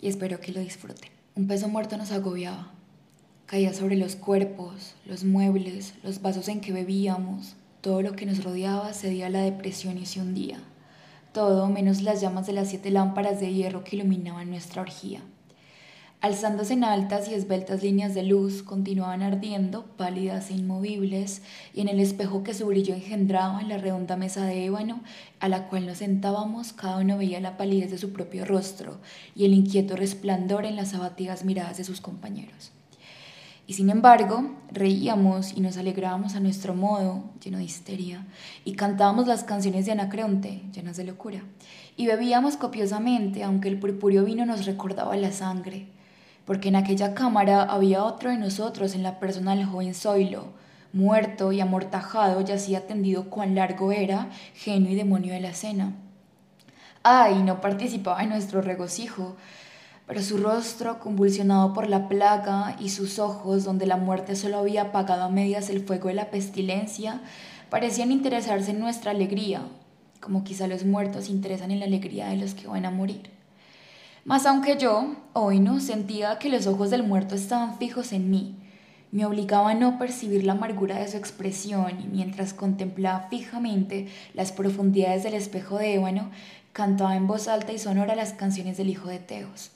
y 0.00 0.08
espero 0.08 0.40
que 0.40 0.52
lo 0.52 0.60
disfruten. 0.60 1.19
Un 1.36 1.46
peso 1.46 1.68
muerto 1.68 1.96
nos 1.96 2.10
agobiaba. 2.10 2.72
Caía 3.46 3.72
sobre 3.72 3.96
los 3.96 4.16
cuerpos, 4.16 4.94
los 5.06 5.22
muebles, 5.22 5.94
los 6.02 6.20
vasos 6.22 6.48
en 6.48 6.60
que 6.60 6.72
bebíamos. 6.72 7.54
Todo 7.80 8.02
lo 8.02 8.12
que 8.12 8.26
nos 8.26 8.42
rodeaba 8.42 8.92
cedía 8.92 9.26
a 9.26 9.30
la 9.30 9.42
depresión 9.42 9.96
y 9.96 10.06
se 10.06 10.20
hundía. 10.20 10.58
Todo 11.32 11.68
menos 11.68 12.02
las 12.02 12.20
llamas 12.20 12.48
de 12.48 12.52
las 12.52 12.68
siete 12.68 12.90
lámparas 12.90 13.38
de 13.38 13.54
hierro 13.54 13.84
que 13.84 13.94
iluminaban 13.94 14.50
nuestra 14.50 14.82
orgía. 14.82 15.20
Alzándose 16.22 16.74
en 16.74 16.84
altas 16.84 17.30
y 17.30 17.34
esbeltas 17.34 17.82
líneas 17.82 18.12
de 18.12 18.22
luz, 18.22 18.62
continuaban 18.62 19.22
ardiendo, 19.22 19.86
pálidas 19.96 20.50
e 20.50 20.54
inmovibles, 20.54 21.40
y 21.72 21.80
en 21.80 21.88
el 21.88 21.98
espejo 21.98 22.42
que 22.42 22.52
su 22.52 22.66
brillo 22.66 22.92
engendraba 22.92 23.62
en 23.62 23.70
la 23.70 23.78
redonda 23.78 24.18
mesa 24.18 24.44
de 24.44 24.66
ébano, 24.66 25.00
a 25.38 25.48
la 25.48 25.66
cual 25.68 25.86
nos 25.86 25.98
sentábamos, 25.98 26.74
cada 26.74 26.98
uno 26.98 27.16
veía 27.16 27.40
la 27.40 27.56
palidez 27.56 27.90
de 27.90 27.96
su 27.96 28.12
propio 28.12 28.44
rostro 28.44 28.98
y 29.34 29.46
el 29.46 29.54
inquieto 29.54 29.96
resplandor 29.96 30.66
en 30.66 30.76
las 30.76 30.92
abatidas 30.92 31.46
miradas 31.46 31.78
de 31.78 31.84
sus 31.84 32.02
compañeros. 32.02 32.70
Y 33.66 33.72
sin 33.72 33.88
embargo, 33.88 34.56
reíamos 34.70 35.56
y 35.56 35.62
nos 35.62 35.78
alegrábamos 35.78 36.34
a 36.34 36.40
nuestro 36.40 36.74
modo, 36.74 37.24
lleno 37.42 37.56
de 37.56 37.64
histeria, 37.64 38.26
y 38.66 38.72
cantábamos 38.72 39.26
las 39.26 39.42
canciones 39.42 39.86
de 39.86 39.92
Anacreonte, 39.92 40.64
llenas 40.74 40.98
de 40.98 41.04
locura, 41.04 41.40
y 41.96 42.06
bebíamos 42.06 42.58
copiosamente, 42.58 43.42
aunque 43.42 43.68
el 43.68 43.78
purpúreo 43.78 44.22
vino 44.22 44.44
nos 44.44 44.66
recordaba 44.66 45.16
la 45.16 45.32
sangre 45.32 45.86
porque 46.50 46.70
en 46.70 46.74
aquella 46.74 47.14
cámara 47.14 47.62
había 47.62 48.02
otro 48.02 48.28
de 48.28 48.36
nosotros 48.36 48.96
en 48.96 49.04
la 49.04 49.20
persona 49.20 49.54
del 49.54 49.66
joven 49.66 49.94
Zoilo, 49.94 50.46
muerto 50.92 51.52
y 51.52 51.60
amortajado, 51.60 52.40
yacía 52.40 52.88
tendido 52.88 53.30
cuán 53.30 53.54
largo 53.54 53.92
era, 53.92 54.30
genio 54.54 54.90
y 54.90 54.96
demonio 54.96 55.32
de 55.32 55.38
la 55.38 55.54
cena. 55.54 55.92
Ay, 57.04 57.40
no 57.44 57.60
participaba 57.60 58.24
en 58.24 58.30
nuestro 58.30 58.62
regocijo, 58.62 59.36
pero 60.08 60.22
su 60.22 60.38
rostro, 60.38 60.98
convulsionado 60.98 61.72
por 61.72 61.88
la 61.88 62.08
plaga, 62.08 62.74
y 62.80 62.88
sus 62.88 63.20
ojos, 63.20 63.62
donde 63.62 63.86
la 63.86 63.96
muerte 63.96 64.34
solo 64.34 64.58
había 64.58 64.82
apagado 64.82 65.22
a 65.22 65.28
medias 65.28 65.70
el 65.70 65.86
fuego 65.86 66.08
de 66.08 66.14
la 66.14 66.32
pestilencia, 66.32 67.20
parecían 67.68 68.10
interesarse 68.10 68.72
en 68.72 68.80
nuestra 68.80 69.12
alegría, 69.12 69.62
como 70.20 70.42
quizá 70.42 70.66
los 70.66 70.84
muertos 70.84 71.28
interesan 71.28 71.70
en 71.70 71.78
la 71.78 71.86
alegría 71.86 72.26
de 72.26 72.38
los 72.38 72.54
que 72.54 72.66
van 72.66 72.86
a 72.86 72.90
morir. 72.90 73.39
Mas 74.24 74.46
aunque 74.46 74.76
yo, 74.78 75.16
hoy 75.32 75.60
no, 75.60 75.80
sentía 75.80 76.38
que 76.38 76.48
los 76.48 76.66
ojos 76.66 76.90
del 76.90 77.02
muerto 77.02 77.34
estaban 77.34 77.78
fijos 77.78 78.12
en 78.12 78.30
mí, 78.30 78.56
me 79.12 79.26
obligaba 79.26 79.70
a 79.70 79.74
no 79.74 79.98
percibir 79.98 80.44
la 80.44 80.52
amargura 80.52 80.98
de 80.98 81.08
su 81.08 81.16
expresión 81.16 82.10
mientras 82.12 82.54
contemplaba 82.54 83.26
fijamente 83.28 84.08
las 84.34 84.52
profundidades 84.52 85.24
del 85.24 85.34
espejo 85.34 85.78
de 85.78 85.94
ébano, 85.94 86.30
cantaba 86.72 87.16
en 87.16 87.26
voz 87.26 87.48
alta 87.48 87.72
y 87.72 87.78
sonora 87.78 88.14
las 88.14 88.32
canciones 88.32 88.76
del 88.76 88.88
hijo 88.88 89.08
de 89.08 89.18
Teos. 89.18 89.72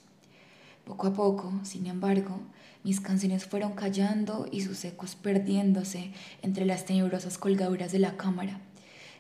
Poco 0.85 1.09
a 1.09 1.15
poco, 1.15 1.53
sin 1.65 1.87
embargo, 1.87 2.39
Mis 2.85 3.01
canciones 3.01 3.47
fueron 3.47 3.73
callando 3.73 4.47
y 4.53 4.61
sus 4.61 4.85
ecos 4.85 5.17
perdiéndose 5.17 6.13
entre 6.43 6.67
las 6.67 6.85
tenebrosas 6.85 7.39
colgaduras 7.39 7.93
de 7.93 7.99
la 7.99 8.19
cámara. 8.19 8.61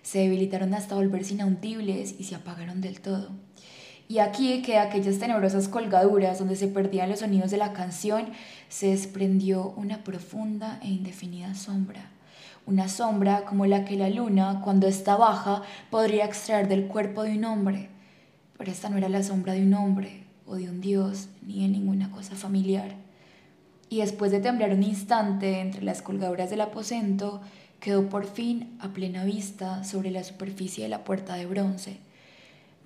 Se 0.03 0.19
debilitaron 0.19 0.75
hasta 0.75 0.97
volverse 0.97 1.33
inaudibles 1.33 2.15
y 2.19 2.25
se 2.25 2.35
apagaron 2.35 2.83
del 2.83 3.01
todo. 3.01 3.31
Y 4.09 4.19
aquí 4.19 4.63
que 4.63 4.79
aquellas 4.79 5.19
tenebrosas 5.19 5.69
colgaduras 5.69 6.39
donde 6.39 6.57
se 6.57 6.69
perdían 6.69 7.09
los 7.09 7.21
sonidos 7.21 7.51
de 7.51 7.57
la 7.57 7.73
canción 7.73 8.27
se 8.69 8.89
desprendió 8.89 9.73
una 9.77 10.05
profunda 10.05 10.79
e 10.83 10.89
indefinida 10.89 11.55
sombra. 11.55 12.11
Una 12.67 12.89
sombra 12.89 13.45
como 13.45 13.67
la 13.67 13.85
que 13.85 13.97
la 13.97 14.11
luna, 14.11 14.61
cuando 14.63 14.87
está 14.87 15.17
baja, 15.17 15.63
podría 15.91 16.25
extraer 16.25 16.69
del 16.69 16.87
cuerpo 16.87 17.23
de 17.23 17.37
un 17.37 17.45
hombre. 17.45 17.89
Pero 18.59 18.71
esta 18.71 18.89
no 18.89 18.99
era 18.99 19.09
la 19.09 19.23
sombra 19.23 19.55
de 19.55 19.63
un 19.63 19.75
hombre 19.75 20.25
o 20.47 20.57
de 20.57 20.69
un 20.69 20.81
dios 20.81 21.29
ni 21.47 21.63
de 21.63 21.69
ninguna 21.69 22.11
cosa 22.11 22.35
familiar 22.35 23.05
y 23.95 23.99
después 23.99 24.33
de 24.33 24.41
temblar 24.41 24.73
un 24.73 24.83
instante 24.83 25.61
entre 25.61 25.83
las 25.83 26.03
colgaduras 26.03 26.51
del 26.51 26.63
aposento, 26.63 27.41
quedó 27.79 28.09
por 28.09 28.27
fin 28.27 28.77
a 28.81 28.89
plena 28.89 29.25
vista 29.25 29.85
sobre 29.85 30.11
la 30.11 30.25
superficie 30.25 30.83
de 30.83 30.91
la 30.91 31.05
puerta 31.05 31.37
de 31.37 31.47
bronce. 31.47 31.99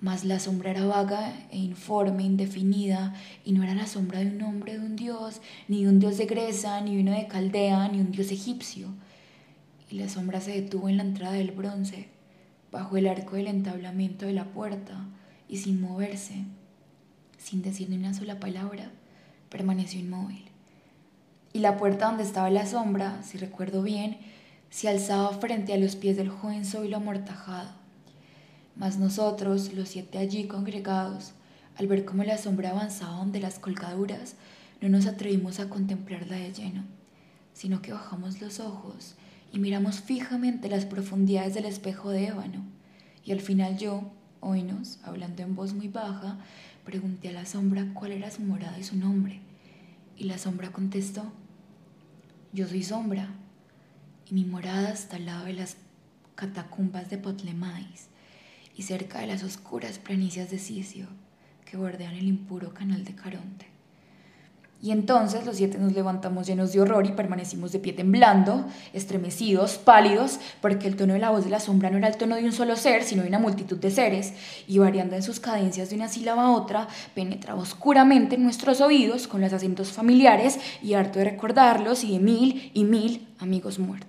Mas 0.01 0.23
la 0.23 0.39
sombra 0.39 0.71
era 0.71 0.85
vaga 0.85 1.33
e 1.51 1.57
informe, 1.57 2.23
indefinida, 2.23 3.13
y 3.43 3.51
no 3.51 3.63
era 3.63 3.75
la 3.75 3.85
sombra 3.85 4.19
de 4.19 4.27
un 4.27 4.41
hombre, 4.41 4.79
de 4.79 4.85
un 4.85 4.95
dios, 4.95 5.41
ni 5.67 5.83
de 5.83 5.89
un 5.89 5.99
dios 5.99 6.17
de 6.17 6.25
Grecia, 6.25 6.79
ni 6.81 6.99
uno 6.99 7.11
de 7.11 7.27
Caldea, 7.27 7.87
ni 7.89 7.99
un 7.99 8.11
dios 8.11 8.31
egipcio. 8.31 8.87
Y 9.89 9.95
la 9.97 10.07
sombra 10.07 10.39
se 10.39 10.51
detuvo 10.51 10.87
en 10.87 10.97
la 10.97 11.03
entrada 11.03 11.33
del 11.33 11.51
bronce, 11.51 12.07
bajo 12.71 12.95
el 12.97 13.07
arco 13.07 13.35
del 13.35 13.47
entablamento 13.47 14.25
de 14.25 14.33
la 14.33 14.45
puerta, 14.45 15.05
y 15.49 15.57
sin 15.57 15.81
moverse, 15.81 16.45
sin 17.37 17.61
decir 17.61 17.89
ni 17.89 17.97
una 17.97 18.13
sola 18.13 18.39
palabra, 18.39 18.91
permaneció 19.49 19.99
inmóvil 19.99 20.49
y 21.53 21.59
la 21.59 21.77
puerta 21.77 22.07
donde 22.07 22.23
estaba 22.23 22.49
la 22.49 22.65
sombra, 22.65 23.21
si 23.23 23.37
recuerdo 23.37 23.81
bien, 23.81 24.17
se 24.69 24.87
alzaba 24.87 25.29
frente 25.29 25.73
a 25.73 25.77
los 25.77 25.95
pies 25.95 26.15
del 26.15 26.29
joven 26.29 26.65
Zoilo 26.65 26.97
amortajado. 26.97 27.71
Mas 28.75 28.97
nosotros, 28.97 29.73
los 29.73 29.89
siete 29.89 30.17
allí 30.17 30.47
congregados, 30.47 31.33
al 31.77 31.87
ver 31.87 32.05
cómo 32.05 32.23
la 32.23 32.37
sombra 32.37 32.71
avanzaba 32.71 33.17
donde 33.17 33.39
las 33.39 33.59
colgaduras, 33.59 34.35
no 34.81 34.89
nos 34.89 35.05
atrevimos 35.05 35.59
a 35.59 35.69
contemplarla 35.69 36.37
de 36.37 36.53
lleno, 36.53 36.83
sino 37.53 37.81
que 37.81 37.93
bajamos 37.93 38.41
los 38.41 38.59
ojos 38.59 39.15
y 39.51 39.59
miramos 39.59 39.99
fijamente 39.99 40.69
las 40.69 40.85
profundidades 40.85 41.53
del 41.53 41.65
espejo 41.65 42.09
de 42.09 42.27
ébano. 42.27 42.63
Y 43.25 43.31
al 43.31 43.41
final 43.41 43.77
yo, 43.77 44.11
oínos, 44.39 44.99
hablando 45.03 45.43
en 45.43 45.55
voz 45.55 45.73
muy 45.73 45.87
baja, 45.87 46.37
pregunté 46.85 47.29
a 47.29 47.33
la 47.33 47.45
sombra 47.45 47.93
cuál 47.93 48.11
era 48.11 48.31
su 48.31 48.41
morada 48.41 48.77
y 48.77 48.83
su 48.83 48.95
nombre. 48.95 49.39
Y 50.17 50.25
la 50.25 50.37
sombra 50.37 50.71
contestó, 50.71 51.31
yo 52.53 52.67
soy 52.67 52.83
sombra, 52.83 53.29
y 54.29 54.33
mi 54.33 54.45
morada 54.45 54.91
está 54.91 55.15
al 55.15 55.25
lado 55.25 55.45
de 55.45 55.53
las 55.53 55.77
catacumbas 56.35 57.09
de 57.09 57.17
Potlemais 57.17 58.09
y 58.79 58.83
cerca 58.83 59.19
de 59.19 59.27
las 59.27 59.43
oscuras 59.43 59.99
planicies 59.99 60.49
de 60.51 60.57
Sicio 60.57 61.05
que 61.65 61.75
bordean 61.75 62.13
el 62.13 62.29
impuro 62.29 62.73
canal 62.73 63.03
de 63.03 63.13
Caronte. 63.13 63.65
Y 64.81 64.91
entonces 64.91 65.45
los 65.45 65.57
siete 65.57 65.77
nos 65.77 65.91
levantamos 65.91 66.47
llenos 66.47 66.71
de 66.71 66.79
horror 66.79 67.05
y 67.05 67.11
permanecimos 67.11 67.73
de 67.73 67.79
pie 67.79 67.91
temblando, 67.91 68.65
estremecidos, 68.93 69.77
pálidos, 69.77 70.39
porque 70.61 70.87
el 70.87 70.95
tono 70.95 71.11
de 71.11 71.19
la 71.19 71.29
voz 71.29 71.43
de 71.43 71.49
la 71.49 71.59
sombra 71.59 71.89
no 71.89 71.97
era 71.97 72.07
el 72.07 72.15
tono 72.15 72.37
de 72.37 72.45
un 72.45 72.53
solo 72.53 72.77
ser, 72.77 73.03
sino 73.03 73.23
de 73.23 73.27
una 73.27 73.39
multitud 73.39 73.75
de 73.75 73.91
seres, 73.91 74.31
y 74.65 74.77
variando 74.77 75.17
en 75.17 75.23
sus 75.23 75.41
cadencias 75.41 75.89
de 75.89 75.97
una 75.97 76.07
sílaba 76.07 76.43
a 76.43 76.51
otra, 76.51 76.87
penetraba 77.13 77.61
oscuramente 77.61 78.35
en 78.35 78.43
nuestros 78.43 78.79
oídos 78.79 79.27
con 79.27 79.41
los 79.41 79.51
acentos 79.51 79.91
familiares 79.91 80.57
y 80.81 80.93
harto 80.93 81.19
de 81.19 81.25
recordarlos 81.25 82.05
y 82.05 82.13
de 82.13 82.19
mil 82.19 82.71
y 82.73 82.85
mil 82.85 83.27
amigos 83.39 83.77
muertos. 83.77 84.08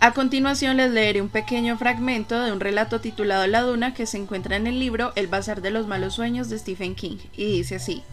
A 0.00 0.12
continuación 0.12 0.76
les 0.76 0.92
leeré 0.92 1.20
un 1.20 1.28
pequeño 1.28 1.76
fragmento 1.76 2.40
de 2.40 2.52
un 2.52 2.60
relato 2.60 3.00
titulado 3.00 3.48
La 3.48 3.62
Duna 3.62 3.94
que 3.94 4.06
se 4.06 4.16
encuentra 4.16 4.54
en 4.54 4.68
el 4.68 4.78
libro 4.78 5.12
El 5.16 5.26
Bazar 5.26 5.60
de 5.60 5.70
los 5.70 5.88
Malos 5.88 6.14
Sueños 6.14 6.48
de 6.48 6.56
Stephen 6.60 6.94
King, 6.94 7.16
y 7.36 7.46
dice 7.46 7.74
así. 7.74 8.04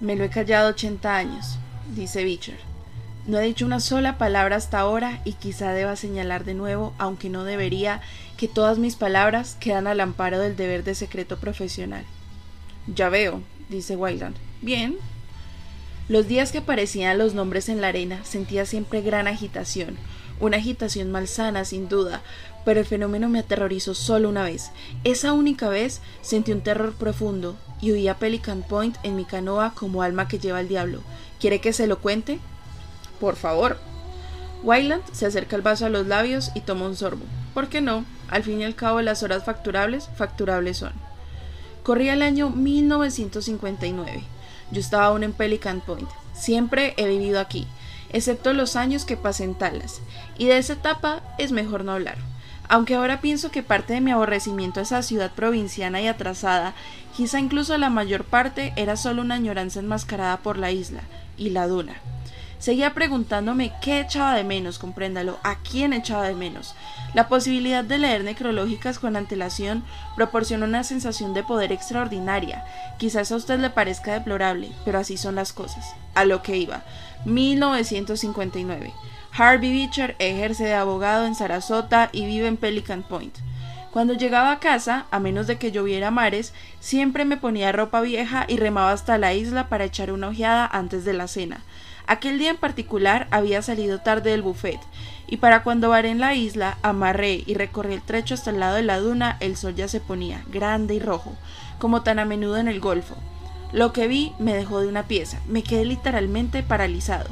Me 0.00 0.16
lo 0.16 0.24
he 0.24 0.30
callado 0.30 0.70
80 0.70 1.14
años, 1.14 1.58
dice 1.94 2.24
Beecher. 2.24 2.58
No 3.26 3.38
he 3.38 3.44
dicho 3.44 3.66
una 3.66 3.80
sola 3.80 4.16
palabra 4.16 4.56
hasta 4.56 4.80
ahora 4.80 5.20
y 5.26 5.34
quizá 5.34 5.72
deba 5.72 5.96
señalar 5.96 6.46
de 6.46 6.54
nuevo, 6.54 6.94
aunque 6.96 7.28
no 7.28 7.44
debería, 7.44 8.00
que 8.38 8.48
todas 8.48 8.78
mis 8.78 8.96
palabras 8.96 9.58
quedan 9.60 9.86
al 9.86 10.00
amparo 10.00 10.38
del 10.38 10.56
deber 10.56 10.82
de 10.82 10.94
secreto 10.94 11.36
profesional. 11.38 12.06
Ya 12.86 13.10
veo, 13.10 13.42
dice 13.68 13.96
Wayland. 13.96 14.36
Bien. 14.62 14.96
Los 16.08 16.26
días 16.26 16.52
que 16.52 16.58
aparecían 16.58 17.18
los 17.18 17.34
nombres 17.34 17.68
en 17.68 17.82
la 17.82 17.88
arena 17.88 18.24
sentía 18.24 18.64
siempre 18.64 19.02
gran 19.02 19.28
agitación, 19.28 19.98
una 20.40 20.56
agitación 20.56 21.12
malsana 21.12 21.64
sin 21.64 21.88
duda, 21.88 22.22
pero 22.64 22.80
el 22.80 22.86
fenómeno 22.86 23.28
me 23.28 23.38
aterrorizó 23.38 23.94
solo 23.94 24.28
una 24.28 24.42
vez. 24.42 24.70
Esa 25.04 25.32
única 25.32 25.68
vez 25.68 26.00
sentí 26.22 26.52
un 26.52 26.60
terror 26.60 26.94
profundo, 26.94 27.56
y 27.80 27.92
huí 27.92 28.08
a 28.08 28.18
Pelican 28.18 28.62
Point 28.62 28.96
en 29.02 29.16
mi 29.16 29.24
canoa 29.24 29.72
como 29.74 30.02
alma 30.02 30.28
que 30.28 30.38
lleva 30.38 30.60
el 30.60 30.68
diablo. 30.68 31.00
¿Quiere 31.38 31.60
que 31.60 31.72
se 31.72 31.86
lo 31.86 32.00
cuente? 32.00 32.38
Por 33.18 33.36
favor. 33.36 33.78
Wyland 34.62 35.02
se 35.12 35.26
acerca 35.26 35.56
el 35.56 35.62
vaso 35.62 35.86
a 35.86 35.90
los 35.90 36.06
labios 36.06 36.50
y 36.54 36.60
toma 36.60 36.86
un 36.86 36.96
sorbo. 36.96 37.24
¿Por 37.54 37.68
qué 37.68 37.80
no? 37.80 38.04
Al 38.28 38.42
fin 38.42 38.60
y 38.60 38.64
al 38.64 38.74
cabo 38.74 39.00
las 39.00 39.22
horas 39.22 39.44
facturables, 39.44 40.08
facturables 40.16 40.78
son. 40.78 40.92
Corría 41.82 42.12
el 42.12 42.22
año 42.22 42.50
1959. 42.50 44.22
Yo 44.70 44.80
estaba 44.80 45.06
aún 45.06 45.24
en 45.24 45.32
Pelican 45.32 45.80
Point. 45.80 46.08
Siempre 46.34 46.94
he 46.96 47.08
vivido 47.08 47.40
aquí, 47.40 47.66
excepto 48.12 48.52
los 48.52 48.76
años 48.76 49.04
que 49.04 49.16
pasé 49.16 49.44
en 49.44 49.54
Talas, 49.54 50.00
y 50.38 50.46
de 50.46 50.58
esa 50.58 50.74
etapa 50.74 51.22
es 51.38 51.52
mejor 51.52 51.84
no 51.84 51.92
hablar. 51.92 52.16
Aunque 52.68 52.94
ahora 52.94 53.20
pienso 53.20 53.50
que 53.50 53.64
parte 53.64 53.94
de 53.94 54.00
mi 54.00 54.12
aborrecimiento 54.12 54.78
a 54.78 54.84
esa 54.84 55.02
ciudad 55.02 55.32
provinciana 55.32 56.00
y 56.00 56.06
atrasada, 56.06 56.74
quizá 57.16 57.40
incluso 57.40 57.76
la 57.78 57.90
mayor 57.90 58.24
parte, 58.24 58.72
era 58.76 58.96
solo 58.96 59.22
una 59.22 59.34
añoranza 59.34 59.80
enmascarada 59.80 60.36
por 60.36 60.56
la 60.56 60.70
isla 60.70 61.00
y 61.36 61.50
la 61.50 61.66
duna. 61.66 61.94
Seguía 62.60 62.92
preguntándome 62.92 63.72
qué 63.80 64.00
echaba 64.00 64.34
de 64.34 64.44
menos, 64.44 64.78
compréndalo, 64.78 65.38
a 65.42 65.56
quién 65.60 65.94
echaba 65.94 66.28
de 66.28 66.34
menos. 66.34 66.74
La 67.14 67.26
posibilidad 67.26 67.82
de 67.82 67.98
leer 67.98 68.22
necrológicas 68.22 68.98
con 68.98 69.16
antelación 69.16 69.82
proporciona 70.14 70.66
una 70.66 70.84
sensación 70.84 71.32
de 71.32 71.42
poder 71.42 71.72
extraordinaria. 71.72 72.62
Quizás 72.98 73.32
a 73.32 73.36
usted 73.36 73.58
le 73.58 73.70
parezca 73.70 74.12
deplorable, 74.12 74.70
pero 74.84 74.98
así 74.98 75.16
son 75.16 75.36
las 75.36 75.54
cosas. 75.54 75.94
A 76.14 76.26
lo 76.26 76.42
que 76.42 76.58
iba. 76.58 76.84
1959. 77.24 78.92
Harvey 79.32 79.72
Beecher 79.72 80.16
ejerce 80.18 80.64
de 80.64 80.74
abogado 80.74 81.26
en 81.26 81.34
Sarasota 81.34 82.10
y 82.12 82.26
vive 82.26 82.46
en 82.46 82.56
Pelican 82.56 83.02
Point. 83.02 83.36
Cuando 83.90 84.14
llegaba 84.14 84.52
a 84.52 84.60
casa, 84.60 85.06
a 85.10 85.18
menos 85.18 85.46
de 85.46 85.58
que 85.58 85.72
lloviera 85.72 86.10
mares, 86.10 86.52
siempre 86.78 87.24
me 87.24 87.36
ponía 87.36 87.72
ropa 87.72 88.00
vieja 88.00 88.44
y 88.46 88.56
remaba 88.56 88.92
hasta 88.92 89.18
la 89.18 89.34
isla 89.34 89.68
para 89.68 89.84
echar 89.84 90.12
una 90.12 90.28
ojeada 90.28 90.66
antes 90.66 91.04
de 91.04 91.12
la 91.12 91.26
cena. 91.26 91.62
Aquel 92.06 92.38
día 92.38 92.50
en 92.50 92.56
particular 92.56 93.28
había 93.30 93.62
salido 93.62 94.00
tarde 94.00 94.30
del 94.30 94.42
buffet, 94.42 94.80
y 95.26 95.36
para 95.36 95.62
cuando 95.62 95.88
varé 95.88 96.10
en 96.10 96.20
la 96.20 96.34
isla, 96.34 96.78
amarré 96.82 97.42
y 97.46 97.54
recorrí 97.54 97.94
el 97.94 98.02
trecho 98.02 98.34
hasta 98.34 98.50
el 98.50 98.60
lado 98.60 98.76
de 98.76 98.82
la 98.82 98.98
duna, 98.98 99.36
el 99.40 99.56
sol 99.56 99.74
ya 99.74 99.86
se 99.86 100.00
ponía, 100.00 100.44
grande 100.50 100.94
y 100.94 101.00
rojo, 101.00 101.34
como 101.78 102.02
tan 102.02 102.18
a 102.18 102.24
menudo 102.24 102.56
en 102.58 102.68
el 102.68 102.80
golfo. 102.80 103.16
Lo 103.72 103.92
que 103.92 104.08
vi 104.08 104.32
me 104.38 104.54
dejó 104.54 104.80
de 104.80 104.88
una 104.88 105.04
pieza, 105.04 105.40
me 105.46 105.62
quedé 105.62 105.84
literalmente 105.84 106.62
paralizado. 106.62 107.30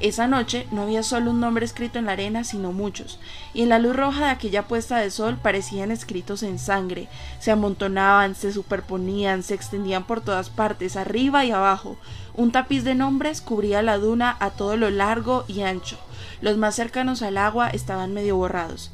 Esa 0.00 0.26
noche 0.26 0.66
no 0.70 0.82
había 0.82 1.02
solo 1.02 1.30
un 1.30 1.40
nombre 1.40 1.66
escrito 1.66 1.98
en 1.98 2.06
la 2.06 2.12
arena, 2.12 2.42
sino 2.42 2.72
muchos, 2.72 3.18
y 3.52 3.60
en 3.60 3.68
la 3.68 3.78
luz 3.78 3.94
roja 3.94 4.24
de 4.24 4.30
aquella 4.30 4.66
puesta 4.66 4.96
de 4.96 5.10
sol 5.10 5.36
parecían 5.36 5.90
escritos 5.90 6.42
en 6.42 6.58
sangre, 6.58 7.08
se 7.38 7.50
amontonaban, 7.50 8.34
se 8.34 8.50
superponían, 8.50 9.42
se 9.42 9.52
extendían 9.52 10.04
por 10.04 10.22
todas 10.22 10.48
partes, 10.48 10.96
arriba 10.96 11.44
y 11.44 11.50
abajo. 11.50 11.98
Un 12.34 12.50
tapiz 12.50 12.82
de 12.82 12.94
nombres 12.94 13.42
cubría 13.42 13.82
la 13.82 13.98
duna 13.98 14.38
a 14.40 14.50
todo 14.50 14.78
lo 14.78 14.88
largo 14.88 15.44
y 15.48 15.60
ancho. 15.60 15.98
Los 16.40 16.56
más 16.56 16.76
cercanos 16.76 17.20
al 17.20 17.36
agua 17.36 17.68
estaban 17.68 18.14
medio 18.14 18.36
borrados. 18.36 18.92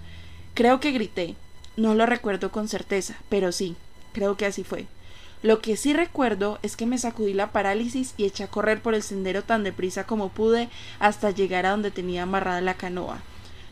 Creo 0.55 0.81
que 0.81 0.91
grité. 0.91 1.37
No 1.77 1.95
lo 1.95 2.07
recuerdo 2.07 2.51
con 2.51 2.67
certeza, 2.67 3.15
pero 3.29 3.53
sí, 3.53 3.77
creo 4.13 4.37
que 4.37 4.47
así 4.47 4.65
fue. 4.65 4.87
Lo 5.47 5.61
que 5.61 5.77
sí 5.77 5.93
recuerdo 5.93 6.59
es 6.65 6.77
que 6.77 6.87
me 6.87 6.99
sacudí 6.99 7.33
la 7.33 7.53
parálisis 7.53 8.15
y 8.17 8.25
eché 8.25 8.43
a 8.43 8.49
correr 8.49 8.83
por 8.83 8.97
el 8.97 9.03
sendero 9.05 9.45
tan 9.45 9.63
deprisa 9.63 10.05
como 10.05 10.31
pude 10.31 10.69
hasta 10.99 11.31
llegar 11.31 11.67
a 11.67 11.71
donde 11.71 11.93
tenía 11.93 12.25
amarrada 12.25 12.61
la 12.61 12.75
canoa. 12.75 13.21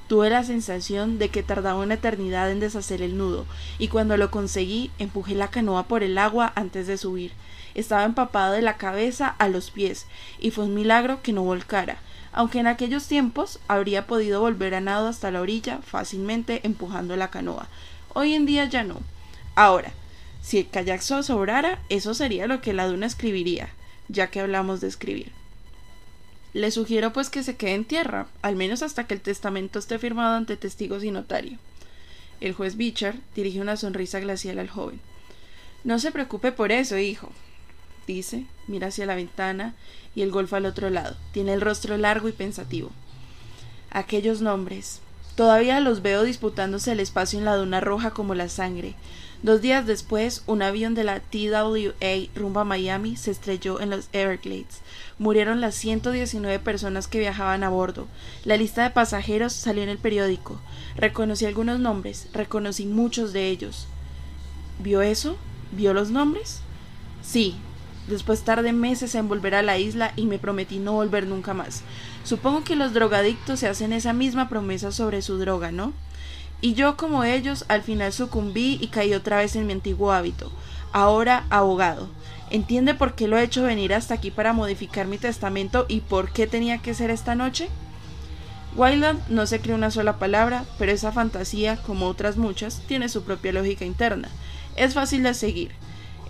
Tuve 0.07 0.31
la 0.31 0.45
sensación 0.45 1.19
de 1.19 1.31
que 1.31 1.43
tardaba 1.43 1.81
una 1.81 1.95
eternidad 1.95 2.49
en 2.53 2.61
deshacer 2.61 3.03
el 3.03 3.19
nudo, 3.19 3.45
y 3.81 3.89
cuando 3.89 4.17
lo 4.17 4.31
conseguí 4.31 4.93
empujé 5.01 5.35
la 5.35 5.51
canoa 5.51 5.89
por 5.89 6.05
el 6.05 6.17
agua 6.17 6.53
antes 6.55 6.87
de 6.87 6.97
subir. 6.97 7.33
Estaba 7.75 8.05
empapado 8.05 8.53
de 8.53 8.63
la 8.63 8.77
cabeza 8.77 9.27
a 9.27 9.49
los 9.49 9.73
pies, 9.73 10.07
y 10.39 10.53
fue 10.53 10.67
un 10.67 10.75
milagro 10.75 11.23
que 11.23 11.33
no 11.33 11.43
volcara, 11.43 11.99
aunque 12.33 12.61
en 12.61 12.69
aquellos 12.69 13.09
tiempos 13.09 13.59
habría 13.67 14.07
podido 14.07 14.39
volver 14.41 14.77
a 14.77 14.81
nado 14.81 15.09
hasta 15.09 15.33
la 15.33 15.41
orilla 15.41 15.81
fácilmente 15.83 16.61
empujando 16.63 17.17
la 17.17 17.31
canoa. 17.31 17.67
Hoy 18.13 18.35
en 18.35 18.47
día 18.47 18.65
ya 18.67 18.85
no. 18.85 19.01
Ahora, 19.57 19.93
si 20.45 20.59
el 20.59 20.69
kayak 20.69 21.01
sobrara, 21.01 21.81
eso 21.89 22.13
sería 22.13 22.47
lo 22.47 22.61
que 22.61 22.75
la 22.75 22.87
duna 22.87 23.07
escribiría, 23.07 23.71
ya 24.09 24.31
que 24.31 24.41
hablamos 24.41 24.83
de 24.83 24.89
escribir. 24.89 25.33
Le 26.53 26.71
sugiero 26.71 27.15
pues 27.15 27.31
que 27.31 27.43
se 27.43 27.57
quede 27.57 27.73
en 27.73 27.87
tierra, 27.87 28.27
al 28.43 28.55
menos 28.55 28.83
hasta 28.83 29.07
que 29.07 29.15
el 29.15 29.23
testamento 29.23 29.79
esté 29.79 29.99
firmado 29.99 30.37
ante 30.37 30.59
testigos 30.59 31.03
y 31.03 31.11
notario. 31.11 31.59
El 32.43 32.53
juez 32.53 32.77
Beecher 32.77 33.17
dirige 33.35 33.63
una 33.63 33.79
sonrisa 33.79 34.21
glacial 34.21 34.59
al 34.59 34.69
joven. 34.69 35.01
No 35.83 35.99
se 35.99 36.13
preocupe 36.13 36.53
por 36.53 36.73
eso, 36.73 36.99
hijo, 36.99 37.33
dice, 38.07 38.45
mira 38.67 38.89
hacia 38.89 39.07
la 39.07 39.15
ventana 39.15 39.75
y 40.15 40.21
el 40.21 40.31
golfo 40.31 40.57
al 40.57 40.67
otro 40.67 40.91
lado. 40.91 41.17
Tiene 41.33 41.55
el 41.55 41.63
rostro 41.63 41.97
largo 41.97 42.29
y 42.29 42.33
pensativo. 42.33 42.91
Aquellos 43.91 44.43
nombres. 44.43 45.01
Todavía 45.37 45.81
los 45.81 46.03
veo 46.03 46.23
disputándose 46.23 46.93
el 46.93 47.01
espacio 47.01 47.39
en 47.39 47.47
la 47.47 47.57
duna 47.57 47.81
roja 47.81 48.11
como 48.11 48.35
la 48.35 48.51
sangre. 48.51 48.95
Dos 49.45 49.61
días 49.61 49.87
después, 49.87 50.43
un 50.47 50.63
avión 50.63 50.95
de 50.95 51.05
la 51.05 51.21
TWA 51.21 52.31
rumbo 52.35 52.61
a 52.61 52.65
Miami 52.65 53.15
se 53.17 53.31
estrelló 53.31 53.79
en 53.79 53.91
los 53.91 54.09
Everglades. 54.15 54.81
Murieron 55.19 55.61
las 55.61 55.75
119 55.75 56.61
personas 56.61 57.09
que 57.09 57.19
viajaban 57.19 57.63
a 57.63 57.69
bordo. 57.69 58.09
La 58.47 58.57
lista 58.57 58.85
de 58.85 58.89
pasajeros 58.89 59.53
salió 59.53 59.83
en 59.83 59.91
el 59.91 59.99
periódico. 59.99 60.59
Reconocí 60.97 61.45
algunos 61.45 61.79
nombres, 61.79 62.29
reconocí 62.33 62.87
muchos 62.87 63.35
de 63.35 63.51
ellos. 63.51 63.87
¿Vio 64.79 65.03
eso? 65.03 65.37
¿Vio 65.73 65.93
los 65.93 66.11
nombres? 66.11 66.61
Sí. 67.21 67.57
Después 68.09 68.45
tardé 68.45 68.73
meses 68.73 69.15
en 69.15 69.29
volver 69.29 69.57
a 69.57 69.63
la 69.63 69.77
isla 69.77 70.15
y 70.17 70.25
me 70.25 70.39
prometí 70.39 70.79
no 70.79 70.93
volver 70.93 71.27
nunca 71.27 71.53
más. 71.53 71.83
Supongo 72.25 72.65
que 72.65 72.77
los 72.77 72.95
drogadictos 72.95 73.61
se 73.61 73.69
hacen 73.69 73.93
esa 73.93 74.15
misma 74.15 74.49
promesa 74.49 74.91
sobre 74.91 75.21
su 75.21 75.37
droga, 75.37 75.71
¿no? 75.71 75.93
Y 76.65 76.73
yo, 76.73 76.97
como 76.97 77.25
ellos, 77.25 77.67
al 77.69 77.83
final 77.83 78.11
sucumbí 78.15 78.79
y 78.81 78.87
caí 78.87 79.13
otra 79.13 79.37
vez 79.37 79.55
en 79.55 79.67
mi 79.67 79.75
antiguo 79.75 80.13
hábito, 80.13 80.51
ahora 80.93 81.45
abogado. 81.51 82.09
¿Entiende 82.49 82.95
por 82.95 83.15
qué 83.15 83.29
lo 83.29 83.37
he 83.37 83.43
hecho 83.43 83.65
venir 83.65 83.93
hasta 83.93 84.15
aquí 84.15 84.31
para 84.31 84.55
modificar 84.55 85.07
mi 85.07 85.19
testamento 85.19 85.85
y 85.91 86.01
por 86.01 86.33
qué 86.33 86.47
tenía 86.47 86.79
que 86.79 86.95
ser 86.95 87.11
esta 87.11 87.35
noche? 87.35 87.69
Wildland 88.77 89.29
no 89.29 89.45
se 89.45 89.61
cree 89.61 89.75
una 89.75 89.91
sola 89.91 90.19
palabra, 90.19 90.65
pero 90.79 90.91
esa 90.91 91.13
fantasía, 91.13 91.77
como 91.83 92.07
otras 92.07 92.39
muchas, 92.39 92.81
tiene 92.87 93.11
su 93.11 93.25
propia 93.25 93.53
lógica 93.53 93.85
interna. 93.85 94.31
Es 94.75 94.95
fácil 94.95 95.23
de 95.23 95.35
seguir. 95.35 95.73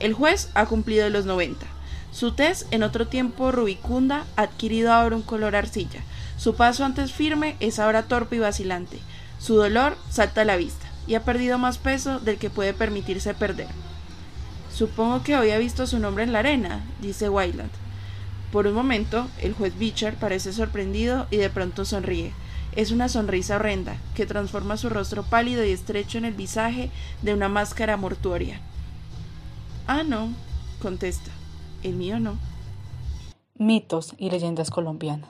El 0.00 0.14
juez 0.14 0.50
ha 0.54 0.66
cumplido 0.66 1.08
los 1.10 1.26
90. 1.26 1.64
Su 2.10 2.32
tez, 2.32 2.66
en 2.72 2.82
otro 2.82 3.06
tiempo 3.06 3.52
rubicunda, 3.52 4.24
ha 4.34 4.42
adquirido 4.42 4.92
ahora 4.92 5.14
un 5.14 5.22
color 5.22 5.54
arcilla. 5.54 6.00
Su 6.36 6.56
paso 6.56 6.84
antes 6.84 7.12
firme 7.12 7.54
es 7.60 7.78
ahora 7.78 8.08
torpe 8.08 8.34
y 8.34 8.40
vacilante. 8.40 8.98
Su 9.44 9.56
dolor 9.56 9.98
salta 10.08 10.40
a 10.40 10.44
la 10.46 10.56
vista 10.56 10.86
y 11.06 11.16
ha 11.16 11.22
perdido 11.22 11.58
más 11.58 11.76
peso 11.76 12.18
del 12.18 12.38
que 12.38 12.48
puede 12.48 12.72
permitirse 12.72 13.34
perder. 13.34 13.68
Supongo 14.72 15.22
que 15.22 15.36
hoy 15.36 15.50
ha 15.50 15.58
visto 15.58 15.86
su 15.86 15.98
nombre 15.98 16.24
en 16.24 16.32
la 16.32 16.38
arena, 16.38 16.82
dice 17.02 17.28
Wildland. 17.28 17.68
Por 18.50 18.66
un 18.66 18.72
momento, 18.72 19.28
el 19.42 19.52
juez 19.52 19.78
Beecher 19.78 20.14
parece 20.14 20.54
sorprendido 20.54 21.26
y 21.30 21.36
de 21.36 21.50
pronto 21.50 21.84
sonríe. 21.84 22.32
Es 22.74 22.90
una 22.90 23.10
sonrisa 23.10 23.56
horrenda, 23.56 23.98
que 24.14 24.24
transforma 24.24 24.78
su 24.78 24.88
rostro 24.88 25.24
pálido 25.24 25.62
y 25.62 25.72
estrecho 25.72 26.16
en 26.16 26.24
el 26.24 26.32
visaje 26.32 26.88
de 27.20 27.34
una 27.34 27.50
máscara 27.50 27.98
mortuoria. 27.98 28.62
Ah, 29.86 30.04
no, 30.04 30.30
contesta. 30.80 31.30
El 31.82 31.96
mío 31.96 32.18
no. 32.18 32.38
Mitos 33.58 34.14
y 34.16 34.30
leyendas 34.30 34.70
colombianas. 34.70 35.28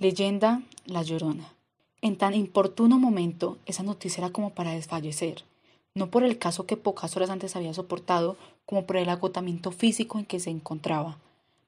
Leyenda 0.00 0.62
La 0.84 1.04
Llorona. 1.04 1.61
En 2.04 2.16
tan 2.16 2.34
importuno 2.34 2.98
momento, 2.98 3.58
esa 3.64 3.84
noticia 3.84 4.22
era 4.22 4.32
como 4.32 4.50
para 4.50 4.72
desfallecer, 4.72 5.44
no 5.94 6.10
por 6.10 6.24
el 6.24 6.36
caso 6.36 6.66
que 6.66 6.76
pocas 6.76 7.16
horas 7.16 7.30
antes 7.30 7.54
había 7.54 7.72
soportado, 7.74 8.36
como 8.66 8.86
por 8.86 8.96
el 8.96 9.08
agotamiento 9.08 9.70
físico 9.70 10.18
en 10.18 10.24
que 10.24 10.40
se 10.40 10.50
encontraba. 10.50 11.18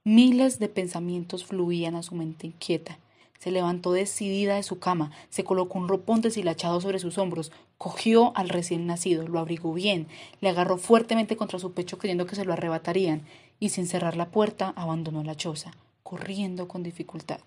Miles 0.02 0.58
de 0.58 0.68
pensamientos 0.68 1.44
fluían 1.44 1.94
a 1.94 2.02
su 2.02 2.16
mente 2.16 2.48
inquieta. 2.48 2.98
Se 3.38 3.52
levantó 3.52 3.92
decidida 3.92 4.56
de 4.56 4.64
su 4.64 4.80
cama, 4.80 5.12
se 5.30 5.44
colocó 5.44 5.78
un 5.78 5.86
ropón 5.86 6.20
deshilachado 6.20 6.80
sobre 6.80 6.98
sus 6.98 7.16
hombros, 7.16 7.52
cogió 7.78 8.36
al 8.36 8.48
recién 8.48 8.88
nacido, 8.88 9.28
lo 9.28 9.38
abrigó 9.38 9.72
bien, 9.72 10.08
le 10.40 10.48
agarró 10.48 10.78
fuertemente 10.78 11.36
contra 11.36 11.60
su 11.60 11.74
pecho 11.74 11.96
creyendo 11.98 12.26
que 12.26 12.34
se 12.34 12.44
lo 12.44 12.54
arrebatarían, 12.54 13.22
y 13.60 13.68
sin 13.68 13.86
cerrar 13.86 14.16
la 14.16 14.30
puerta 14.30 14.72
abandonó 14.74 15.22
la 15.22 15.36
choza, 15.36 15.70
corriendo 16.02 16.66
con 16.66 16.82
dificultad. 16.82 17.38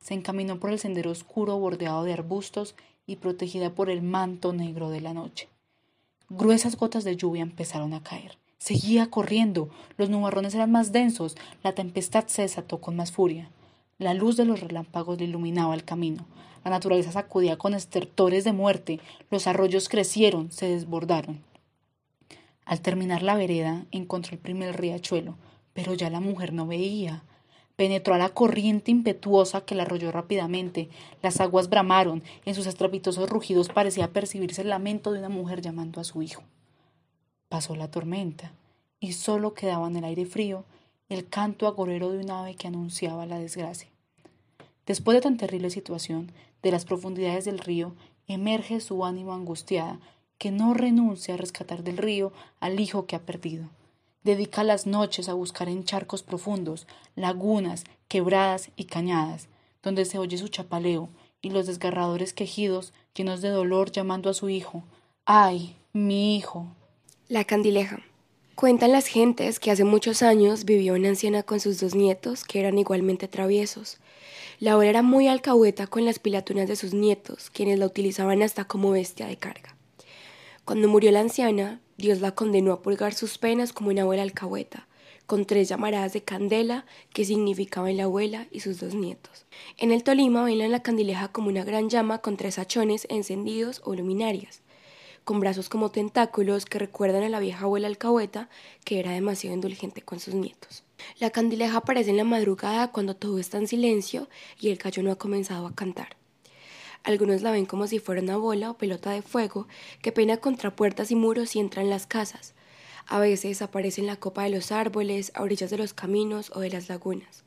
Se 0.00 0.14
encaminó 0.14 0.60
por 0.60 0.70
el 0.70 0.78
sendero 0.78 1.10
oscuro 1.10 1.58
bordeado 1.58 2.04
de 2.04 2.12
arbustos 2.12 2.74
y 3.06 3.16
protegida 3.16 3.74
por 3.74 3.90
el 3.90 4.02
manto 4.02 4.52
negro 4.52 4.90
de 4.90 5.00
la 5.00 5.14
noche. 5.14 5.48
Gruesas 6.28 6.76
gotas 6.76 7.04
de 7.04 7.16
lluvia 7.16 7.42
empezaron 7.42 7.94
a 7.94 8.02
caer. 8.02 8.38
Seguía 8.58 9.10
corriendo. 9.10 9.68
Los 9.96 10.10
nubarrones 10.10 10.54
eran 10.54 10.72
más 10.72 10.90
densos. 10.92 11.36
La 11.62 11.72
tempestad 11.72 12.26
se 12.26 12.42
desató 12.42 12.80
con 12.80 12.96
más 12.96 13.12
furia. 13.12 13.50
La 13.98 14.12
luz 14.12 14.36
de 14.36 14.44
los 14.44 14.60
relámpagos 14.60 15.18
le 15.18 15.24
iluminaba 15.24 15.74
el 15.74 15.84
camino. 15.84 16.26
La 16.64 16.70
naturaleza 16.70 17.12
sacudía 17.12 17.56
con 17.58 17.74
estertores 17.74 18.42
de 18.42 18.52
muerte. 18.52 19.00
Los 19.30 19.46
arroyos 19.46 19.88
crecieron, 19.88 20.50
se 20.50 20.68
desbordaron. 20.68 21.44
Al 22.64 22.80
terminar 22.80 23.22
la 23.22 23.36
vereda 23.36 23.86
encontró 23.92 24.32
el 24.34 24.40
primer 24.40 24.76
riachuelo, 24.80 25.36
pero 25.72 25.94
ya 25.94 26.10
la 26.10 26.18
mujer 26.18 26.52
no 26.52 26.66
veía 26.66 27.22
penetró 27.76 28.14
a 28.14 28.18
la 28.18 28.30
corriente 28.30 28.90
impetuosa 28.90 29.60
que 29.60 29.74
la 29.74 29.82
arrolló 29.84 30.10
rápidamente. 30.10 30.88
Las 31.22 31.40
aguas 31.40 31.68
bramaron, 31.68 32.22
en 32.44 32.54
sus 32.54 32.66
estrepitosos 32.66 33.28
rugidos 33.28 33.68
parecía 33.68 34.12
percibirse 34.12 34.62
el 34.62 34.70
lamento 34.70 35.12
de 35.12 35.18
una 35.18 35.28
mujer 35.28 35.60
llamando 35.60 36.00
a 36.00 36.04
su 36.04 36.22
hijo. 36.22 36.42
Pasó 37.48 37.76
la 37.76 37.90
tormenta, 37.90 38.52
y 38.98 39.12
solo 39.12 39.54
quedaba 39.54 39.86
en 39.86 39.96
el 39.96 40.04
aire 40.04 40.24
frío 40.24 40.64
el 41.08 41.28
canto 41.28 41.68
agorero 41.68 42.10
de 42.10 42.18
un 42.18 42.30
ave 42.30 42.56
que 42.56 42.66
anunciaba 42.66 43.26
la 43.26 43.38
desgracia. 43.38 43.88
Después 44.86 45.16
de 45.16 45.20
tan 45.20 45.36
terrible 45.36 45.70
situación, 45.70 46.32
de 46.62 46.70
las 46.72 46.84
profundidades 46.84 47.44
del 47.44 47.58
río 47.58 47.94
emerge 48.26 48.80
su 48.80 49.04
ánimo 49.04 49.34
angustiada, 49.34 50.00
que 50.38 50.50
no 50.50 50.74
renuncia 50.74 51.34
a 51.34 51.36
rescatar 51.36 51.82
del 51.82 51.96
río 51.96 52.32
al 52.60 52.80
hijo 52.80 53.06
que 53.06 53.16
ha 53.16 53.20
perdido. 53.20 53.68
Dedica 54.26 54.64
las 54.64 54.88
noches 54.88 55.28
a 55.28 55.34
buscar 55.34 55.68
en 55.68 55.84
charcos 55.84 56.24
profundos, 56.24 56.88
lagunas, 57.14 57.84
quebradas 58.08 58.70
y 58.74 58.86
cañadas, 58.86 59.46
donde 59.84 60.04
se 60.04 60.18
oye 60.18 60.36
su 60.36 60.48
chapaleo 60.48 61.10
y 61.40 61.50
los 61.50 61.68
desgarradores 61.68 62.32
quejidos 62.32 62.92
llenos 63.14 63.40
de 63.40 63.50
dolor 63.50 63.92
llamando 63.92 64.28
a 64.28 64.34
su 64.34 64.48
hijo. 64.48 64.82
¡Ay, 65.26 65.76
mi 65.92 66.36
hijo! 66.36 66.66
La 67.28 67.44
candileja. 67.44 68.00
Cuentan 68.56 68.90
las 68.90 69.06
gentes 69.06 69.60
que 69.60 69.70
hace 69.70 69.84
muchos 69.84 70.22
años 70.22 70.64
vivió 70.64 70.94
una 70.94 71.10
anciana 71.10 71.44
con 71.44 71.60
sus 71.60 71.78
dos 71.78 71.94
nietos 71.94 72.42
que 72.42 72.58
eran 72.58 72.80
igualmente 72.80 73.28
traviesos. 73.28 73.98
La 74.58 74.72
abuela 74.72 74.90
era 74.90 75.02
muy 75.02 75.28
alcahueta 75.28 75.86
con 75.86 76.04
las 76.04 76.18
pilatunas 76.18 76.66
de 76.66 76.74
sus 76.74 76.94
nietos, 76.94 77.48
quienes 77.48 77.78
la 77.78 77.86
utilizaban 77.86 78.42
hasta 78.42 78.64
como 78.64 78.90
bestia 78.90 79.28
de 79.28 79.36
carga. 79.36 79.76
Cuando 80.64 80.88
murió 80.88 81.12
la 81.12 81.20
anciana, 81.20 81.80
Dios 81.96 82.20
la 82.20 82.32
condenó 82.32 82.72
a 82.72 82.82
purgar 82.82 83.14
sus 83.14 83.38
penas 83.38 83.72
como 83.72 83.88
una 83.88 84.02
abuela 84.02 84.22
alcahueta, 84.22 84.86
con 85.26 85.46
tres 85.46 85.68
llamaradas 85.68 86.12
de 86.12 86.22
candela 86.22 86.84
que 87.12 87.24
significaban 87.24 87.96
la 87.96 88.04
abuela 88.04 88.46
y 88.50 88.60
sus 88.60 88.78
dos 88.80 88.94
nietos. 88.94 89.46
En 89.78 89.92
el 89.92 90.04
Tolima 90.04 90.42
bailan 90.42 90.72
la 90.72 90.82
candileja 90.82 91.28
como 91.28 91.48
una 91.48 91.64
gran 91.64 91.88
llama 91.88 92.18
con 92.18 92.36
tres 92.36 92.58
hachones 92.58 93.06
encendidos 93.08 93.80
o 93.84 93.94
luminarias, 93.94 94.60
con 95.24 95.40
brazos 95.40 95.68
como 95.70 95.90
tentáculos 95.90 96.66
que 96.66 96.78
recuerdan 96.78 97.22
a 97.22 97.28
la 97.30 97.40
vieja 97.40 97.64
abuela 97.64 97.88
alcahueta 97.88 98.50
que 98.84 99.00
era 99.00 99.12
demasiado 99.12 99.54
indulgente 99.54 100.02
con 100.02 100.20
sus 100.20 100.34
nietos. 100.34 100.84
La 101.18 101.30
candileja 101.30 101.78
aparece 101.78 102.10
en 102.10 102.18
la 102.18 102.24
madrugada 102.24 102.92
cuando 102.92 103.16
todo 103.16 103.38
está 103.38 103.58
en 103.58 103.68
silencio 103.68 104.28
y 104.60 104.68
el 104.68 104.76
gallo 104.76 105.02
no 105.02 105.12
ha 105.12 105.16
comenzado 105.16 105.66
a 105.66 105.74
cantar. 105.74 106.16
Algunos 107.06 107.42
la 107.42 107.52
ven 107.52 107.66
como 107.66 107.86
si 107.86 108.00
fuera 108.00 108.20
una 108.20 108.36
bola 108.36 108.68
o 108.68 108.78
pelota 108.78 109.12
de 109.12 109.22
fuego 109.22 109.68
que 110.02 110.10
peina 110.10 110.38
contra 110.38 110.74
puertas 110.74 111.12
y 111.12 111.14
muros 111.14 111.54
y 111.54 111.60
entra 111.60 111.80
en 111.80 111.88
las 111.88 112.04
casas. 112.04 112.52
A 113.06 113.20
veces 113.20 113.62
aparece 113.62 114.00
en 114.00 114.08
la 114.08 114.16
copa 114.16 114.42
de 114.42 114.50
los 114.50 114.72
árboles, 114.72 115.30
a 115.36 115.42
orillas 115.42 115.70
de 115.70 115.78
los 115.78 115.94
caminos 115.94 116.50
o 116.52 116.58
de 116.58 116.70
las 116.70 116.88
lagunas. 116.88 117.44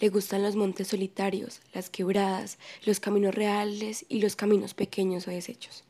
Le 0.00 0.08
gustan 0.08 0.42
los 0.42 0.56
montes 0.56 0.88
solitarios, 0.88 1.60
las 1.74 1.90
quebradas, 1.90 2.56
los 2.86 3.00
caminos 3.00 3.34
reales 3.34 4.06
y 4.08 4.22
los 4.22 4.34
caminos 4.34 4.72
pequeños 4.72 5.28
o 5.28 5.30
deshechos. 5.30 5.84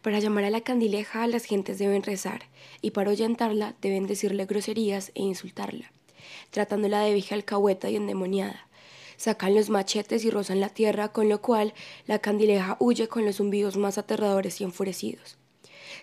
Para 0.00 0.18
llamar 0.18 0.44
a 0.44 0.50
la 0.50 0.62
candileja 0.62 1.26
las 1.26 1.44
gentes 1.44 1.78
deben 1.78 2.02
rezar 2.02 2.44
y 2.80 2.92
para 2.92 3.10
ahuyentarla 3.10 3.74
deben 3.82 4.06
decirle 4.06 4.46
groserías 4.46 5.12
e 5.14 5.20
insultarla, 5.20 5.92
tratándola 6.50 7.02
de 7.02 7.12
vieja 7.12 7.34
alcahueta 7.34 7.90
y 7.90 7.96
endemoniada 7.96 8.65
sacan 9.16 9.54
los 9.54 9.70
machetes 9.70 10.24
y 10.24 10.30
rozan 10.30 10.60
la 10.60 10.68
tierra, 10.68 11.12
con 11.12 11.28
lo 11.28 11.40
cual 11.40 11.74
la 12.06 12.18
candileja 12.18 12.76
huye 12.80 13.08
con 13.08 13.24
los 13.24 13.36
zumbidos 13.36 13.76
más 13.76 13.98
aterradores 13.98 14.60
y 14.60 14.64
enfurecidos. 14.64 15.38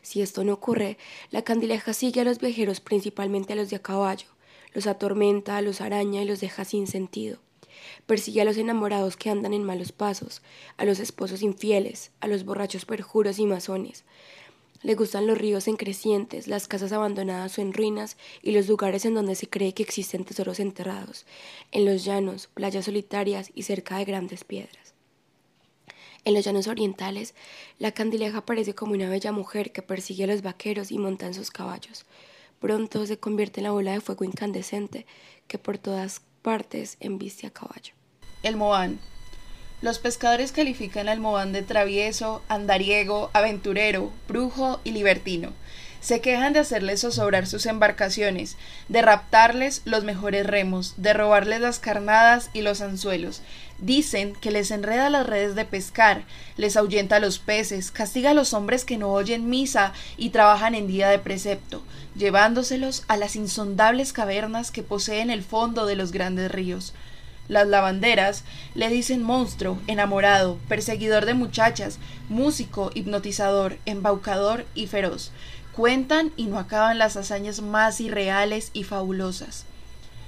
Si 0.02 0.22
esto 0.22 0.44
no 0.44 0.54
ocurre, 0.54 0.98
la 1.32 1.44
candileja 1.44 1.94
sigue 1.94 2.22
a 2.22 2.26
los 2.26 2.40
viajeros, 2.40 2.80
principalmente 2.80 3.54
a 3.54 3.56
los 3.56 3.70
de 3.70 3.78
a 3.78 3.82
caballo, 3.82 4.28
los 4.74 4.88
atormenta, 4.88 5.62
los 5.62 5.82
araña 5.82 6.22
y 6.22 6.26
los 6.26 6.40
deja 6.40 6.66
sin 6.66 6.88
sentido. 6.88 7.40
Persigue 8.06 8.42
a 8.42 8.46
los 8.46 8.58
enamorados 8.58 9.18
que 9.18 9.30
andan 9.30 9.54
en 9.54 9.64
malos 9.64 9.92
pasos, 9.92 10.42
a 10.78 10.86
los 10.86 11.00
esposos 11.00 11.42
infieles, 11.42 12.12
a 12.20 12.28
los 12.28 12.44
borrachos 12.44 12.86
perjuros 12.86 13.40
y 13.40 13.46
masones, 13.46 14.04
Le 14.84 14.96
gustan 14.96 15.28
los 15.28 15.38
ríos 15.38 15.68
en 15.68 15.78
crecientes, 15.78 16.48
las 16.48 16.68
casas 16.68 16.92
abandonadas 16.92 17.58
o 17.58 17.62
en 17.62 17.74
ruinas 17.74 18.18
y 18.42 18.52
los 18.52 18.68
lugares 18.68 19.06
en 19.06 19.16
donde 19.16 19.36
se 19.36 19.50
cree 19.50 19.74
que 19.74 19.82
existen 19.82 20.26
tesoros 20.26 20.60
enterrados, 20.60 21.26
en 21.72 21.86
los 21.86 22.04
llanos, 22.04 22.48
playas 22.54 22.86
solitarias 22.86 23.50
y 23.56 23.64
cerca 23.64 23.98
de 23.98 24.06
grandes 24.06 24.44
piedras. 24.44 24.94
En 26.26 26.34
los 26.34 26.44
llanos 26.46 26.68
orientales, 26.68 27.34
la 27.80 27.92
candileja 27.92 28.40
aparece 28.40 28.76
como 28.76 28.94
una 28.94 29.10
bella 29.10 29.32
mujer 29.32 29.72
que 29.72 29.82
persigue 29.82 30.26
a 30.26 30.28
los 30.28 30.42
vaqueros 30.42 30.92
y 30.92 30.98
monta 30.98 31.28
en 31.28 31.34
sus 31.34 31.50
caballos. 31.50 32.06
Pronto 32.60 33.06
se 33.06 33.18
convierte 33.18 33.60
en 33.60 33.66
la 33.66 33.72
bola 33.72 33.92
de 33.92 34.02
fuego 34.02 34.24
incandescente 34.24 35.06
que 35.48 35.58
por 35.58 35.78
todas 35.78 36.22
partes 36.42 36.98
embiste 37.00 37.48
a 37.48 37.52
caballo. 37.52 37.94
El 38.42 38.56
Moán. 38.58 39.00
Los 39.84 40.00
pescadores 40.00 40.54
califican 40.54 41.10
al 41.10 41.20
Moán 41.20 41.52
de 41.52 41.62
travieso, 41.62 42.42
andariego, 42.48 43.30
aventurero, 43.34 44.14
brujo 44.30 44.80
y 44.86 44.92
libertino. 44.92 45.52
Se 46.00 46.22
quejan 46.22 46.54
de 46.54 46.60
hacerles 46.60 47.02
zozobrar 47.02 47.48
sus 47.48 47.66
embarcaciones, 47.66 48.56
de 48.88 49.02
raptarles 49.02 49.82
los 49.84 50.06
mejores 50.06 50.48
remos, 50.48 50.94
de 50.96 51.12
robarles 51.12 51.60
las 51.60 51.80
carnadas 51.80 52.50
y 52.54 52.62
los 52.62 52.80
anzuelos. 52.80 53.42
Dicen 53.78 54.36
que 54.40 54.52
les 54.52 54.72
enreda 54.72 55.10
las 55.10 55.28
redes 55.28 55.54
de 55.54 55.66
pescar, 55.66 56.24
les 56.56 56.78
ahuyenta 56.78 57.18
a 57.18 57.20
los 57.20 57.40
peces, 57.40 57.92
castiga 57.92 58.30
a 58.30 58.34
los 58.34 58.54
hombres 58.54 58.86
que 58.86 58.96
no 58.96 59.12
oyen 59.12 59.50
misa 59.50 59.92
y 60.16 60.30
trabajan 60.30 60.76
en 60.76 60.88
día 60.88 61.10
de 61.10 61.20
precepto, 61.20 61.84
llevándoselos 62.16 63.04
a 63.10 63.18
las 63.18 63.36
insondables 63.36 64.14
cavernas 64.14 64.72
que 64.72 64.82
poseen 64.82 65.30
el 65.30 65.44
fondo 65.44 65.86
de 65.86 65.98
los 65.98 66.14
grandes 66.14 66.50
ríos. 66.50 66.94
Las 67.50 67.68
lavanderas 67.68 68.44
le 68.74 68.90
dicen 68.90 69.22
monstruo, 69.22 69.80
enamorado, 69.88 70.58
perseguidor 70.70 71.26
de 71.26 71.34
muchachas, 71.34 72.00
músico, 72.30 72.90
hipnotizador, 72.94 73.78
embaucador 73.86 74.66
y 74.74 74.88
feroz. 74.88 75.32
Cuentan 75.74 76.32
y 76.38 76.46
no 76.46 76.58
acaban 76.58 76.98
las 76.98 77.18
hazañas 77.18 77.62
más 77.62 78.00
irreales 78.00 78.70
y 78.74 78.84
fabulosas. 78.84 79.66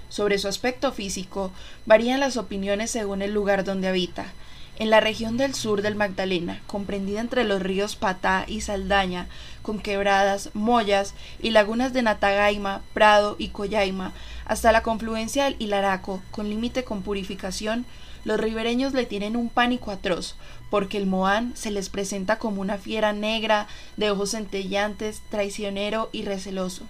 Sobre 0.10 0.38
su 0.38 0.48
aspecto 0.48 0.92
físico 0.92 1.52
varían 1.86 2.20
las 2.20 2.38
opiniones 2.38 2.92
según 2.92 3.22
el 3.22 3.34
lugar 3.34 3.64
donde 3.64 3.88
habita. 3.88 4.34
En 4.78 4.90
la 4.90 5.00
región 5.00 5.38
del 5.38 5.56
sur 5.56 5.82
del 5.82 5.96
Magdalena, 5.96 6.62
comprendida 6.68 7.22
entre 7.22 7.46
los 7.46 7.62
ríos 7.62 7.96
Patá 7.96 8.44
y 8.46 8.60
Saldaña, 8.60 9.28
con 9.62 9.80
quebradas, 9.80 10.50
mollas 10.54 11.14
y 11.42 11.52
lagunas 11.52 11.94
de 11.94 12.02
Natagaima, 12.02 12.82
Prado 12.94 13.38
y 13.40 13.50
Coyaima, 13.50 14.12
hasta 14.44 14.74
la 14.74 14.84
confluencia 14.84 15.46
del 15.46 15.56
Hilaraco, 15.60 16.22
con 16.30 16.50
límite 16.50 16.84
con 16.84 17.04
purificación, 17.04 17.86
los 18.26 18.38
ribereños 18.38 18.94
le 18.94 19.06
tienen 19.06 19.38
un 19.38 19.48
pánico 19.50 19.92
atroz, 19.92 20.36
porque 20.70 20.98
el 20.98 21.06
Moán 21.06 21.56
se 21.56 21.72
les 21.72 21.88
presenta 21.88 22.38
como 22.38 22.60
una 22.60 22.78
fiera 22.78 23.14
negra, 23.14 23.68
de 23.96 24.12
ojos 24.12 24.32
centellantes, 24.32 25.22
traicionero 25.30 26.10
y 26.12 26.24
receloso. 26.24 26.84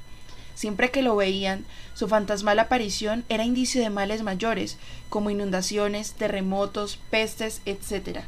Siempre 0.56 0.90
que 0.90 1.02
lo 1.02 1.16
veían, 1.16 1.66
su 1.94 2.08
fantasmal 2.08 2.58
aparición 2.60 3.26
era 3.30 3.44
indicio 3.44 3.82
de 3.82 3.90
males 3.90 4.24
mayores, 4.24 4.78
como 5.10 5.30
inundaciones, 5.30 6.14
terremotos, 6.14 6.98
pestes, 7.12 7.62
etc. 7.66 8.22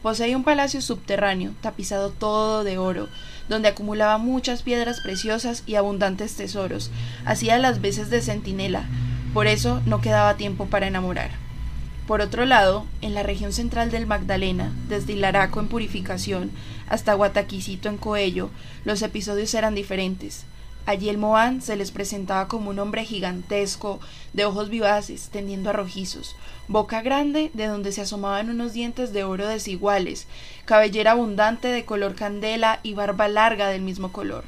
Poseía 0.00 0.36
un 0.36 0.44
palacio 0.44 0.80
subterráneo, 0.80 1.52
tapizado 1.60 2.10
todo 2.10 2.64
de 2.64 2.78
oro, 2.78 3.08
donde 3.48 3.68
acumulaba 3.68 4.18
muchas 4.18 4.62
piedras 4.62 5.00
preciosas 5.00 5.64
y 5.66 5.74
abundantes 5.74 6.36
tesoros. 6.36 6.90
Hacía 7.24 7.58
las 7.58 7.80
veces 7.80 8.10
de 8.10 8.22
centinela, 8.22 8.86
por 9.34 9.46
eso 9.46 9.82
no 9.84 10.00
quedaba 10.00 10.36
tiempo 10.36 10.66
para 10.66 10.86
enamorar. 10.86 11.30
Por 12.06 12.20
otro 12.20 12.44
lado, 12.44 12.84
en 13.00 13.14
la 13.14 13.22
región 13.22 13.52
central 13.52 13.90
del 13.90 14.06
Magdalena, 14.06 14.72
desde 14.88 15.14
Hilaraco 15.14 15.60
en 15.60 15.68
Purificación 15.68 16.50
hasta 16.88 17.14
Guataquicito 17.14 17.88
en 17.88 17.96
Coello, 17.96 18.50
los 18.84 19.02
episodios 19.02 19.54
eran 19.54 19.74
diferentes. 19.74 20.44
Allí 20.84 21.08
el 21.08 21.16
Moán 21.16 21.62
se 21.62 21.76
les 21.76 21.92
presentaba 21.92 22.48
como 22.48 22.70
un 22.70 22.80
hombre 22.80 23.04
gigantesco, 23.04 24.00
de 24.32 24.44
ojos 24.44 24.68
vivaces, 24.68 25.28
tendiendo 25.30 25.70
a 25.70 25.72
rojizos, 25.72 26.34
boca 26.66 27.02
grande 27.02 27.52
de 27.54 27.66
donde 27.66 27.92
se 27.92 28.00
asomaban 28.00 28.50
unos 28.50 28.72
dientes 28.72 29.12
de 29.12 29.22
oro 29.22 29.46
desiguales, 29.46 30.26
cabellera 30.64 31.12
abundante 31.12 31.68
de 31.68 31.84
color 31.84 32.16
candela 32.16 32.80
y 32.82 32.94
barba 32.94 33.28
larga 33.28 33.68
del 33.68 33.82
mismo 33.82 34.10
color. 34.10 34.42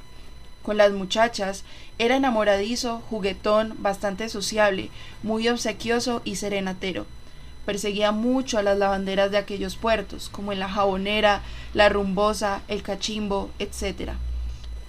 Con 0.65 0.77
las 0.77 0.93
muchachas 0.93 1.63
era 1.99 2.17
enamoradizo, 2.17 3.01
juguetón, 3.11 3.75
bastante 3.79 4.29
sociable, 4.29 4.91
muy 5.23 5.49
obsequioso 5.49 6.21
y 6.25 6.35
serenatero. 6.35 7.07
Perseguía 7.65 8.11
mucho 8.11 8.59
a 8.59 8.63
las 8.65 8.77
lavanderas 8.77 9.31
de 9.31 9.39
aquellos 9.39 9.77
puertos, 9.77 10.31
como 10.31 10.53
en 10.53 10.59
la 10.59 10.69
Jabonera, 10.69 11.43
la 11.75 11.89
Rumbosa, 11.89 12.63
el 12.67 12.83
Cachimbo, 12.83 13.51
etc 13.61 14.15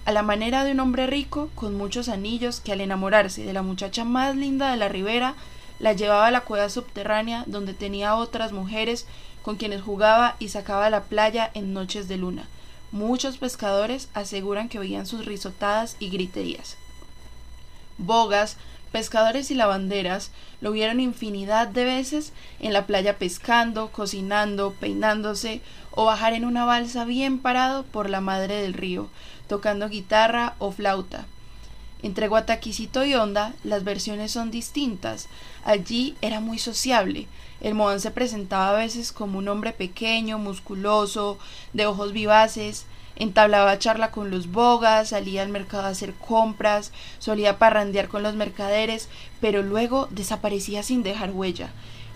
a 0.06 0.12
la 0.12 0.22
manera 0.22 0.62
de 0.62 0.70
un 0.70 0.78
hombre 0.78 1.08
rico, 1.08 1.50
con 1.56 1.76
muchos 1.76 2.08
anillos, 2.08 2.60
que 2.60 2.70
al 2.70 2.80
enamorarse 2.80 3.44
de 3.44 3.52
la 3.52 3.62
muchacha 3.62 4.04
más 4.04 4.36
linda 4.36 4.70
de 4.70 4.76
la 4.76 4.88
ribera, 4.88 5.34
la 5.80 5.94
llevaba 5.94 6.28
a 6.28 6.30
la 6.30 6.42
cueva 6.42 6.68
subterránea 6.68 7.42
donde 7.48 7.74
tenía 7.74 8.14
otras 8.14 8.52
mujeres 8.52 9.04
con 9.42 9.56
quienes 9.56 9.82
jugaba 9.82 10.36
y 10.38 10.48
sacaba 10.48 10.90
la 10.90 11.02
playa 11.02 11.50
en 11.54 11.74
noches 11.74 12.06
de 12.06 12.18
luna. 12.18 12.46
Muchos 12.92 13.38
pescadores 13.38 14.08
aseguran 14.14 14.68
que 14.68 14.78
oían 14.78 15.06
sus 15.06 15.26
risotadas 15.26 15.96
y 15.98 16.08
griterías. 16.08 16.76
Bogas, 17.98 18.58
pescadores 18.92 19.50
y 19.50 19.56
lavanderas 19.56 20.30
lo 20.60 20.70
vieron 20.70 21.00
infinidad 21.00 21.66
de 21.66 21.84
veces 21.84 22.32
en 22.60 22.72
la 22.72 22.86
playa 22.86 23.18
pescando, 23.18 23.90
cocinando, 23.90 24.72
peinándose 24.78 25.62
o 25.90 26.04
bajar 26.04 26.32
en 26.32 26.44
una 26.44 26.64
balsa 26.64 27.04
bien 27.04 27.40
parado 27.40 27.82
por 27.82 28.08
la 28.08 28.20
madre 28.20 28.62
del 28.62 28.74
río, 28.74 29.08
tocando 29.48 29.88
guitarra 29.88 30.54
o 30.58 30.72
flauta. 30.72 31.26
Entre 32.02 32.28
Guataquisito 32.28 33.04
y 33.04 33.14
Honda 33.14 33.54
las 33.64 33.84
versiones 33.84 34.30
son 34.30 34.50
distintas. 34.50 35.28
Allí 35.64 36.14
era 36.20 36.40
muy 36.40 36.58
sociable. 36.58 37.26
El 37.60 37.74
Moán 37.74 38.00
se 38.00 38.10
presentaba 38.10 38.70
a 38.70 38.78
veces 38.78 39.12
como 39.12 39.38
un 39.38 39.48
hombre 39.48 39.72
pequeño, 39.72 40.38
musculoso, 40.38 41.38
de 41.72 41.86
ojos 41.86 42.12
vivaces, 42.12 42.84
entablaba 43.16 43.78
charla 43.78 44.10
con 44.10 44.30
los 44.30 44.52
bogas, 44.52 45.08
salía 45.08 45.42
al 45.42 45.48
mercado 45.48 45.84
a 45.84 45.88
hacer 45.88 46.12
compras, 46.14 46.92
solía 47.18 47.58
parrandear 47.58 48.08
con 48.08 48.22
los 48.22 48.34
mercaderes, 48.34 49.08
pero 49.40 49.62
luego 49.62 50.06
desaparecía 50.10 50.82
sin 50.82 51.02
dejar 51.02 51.30
huella. 51.30 51.70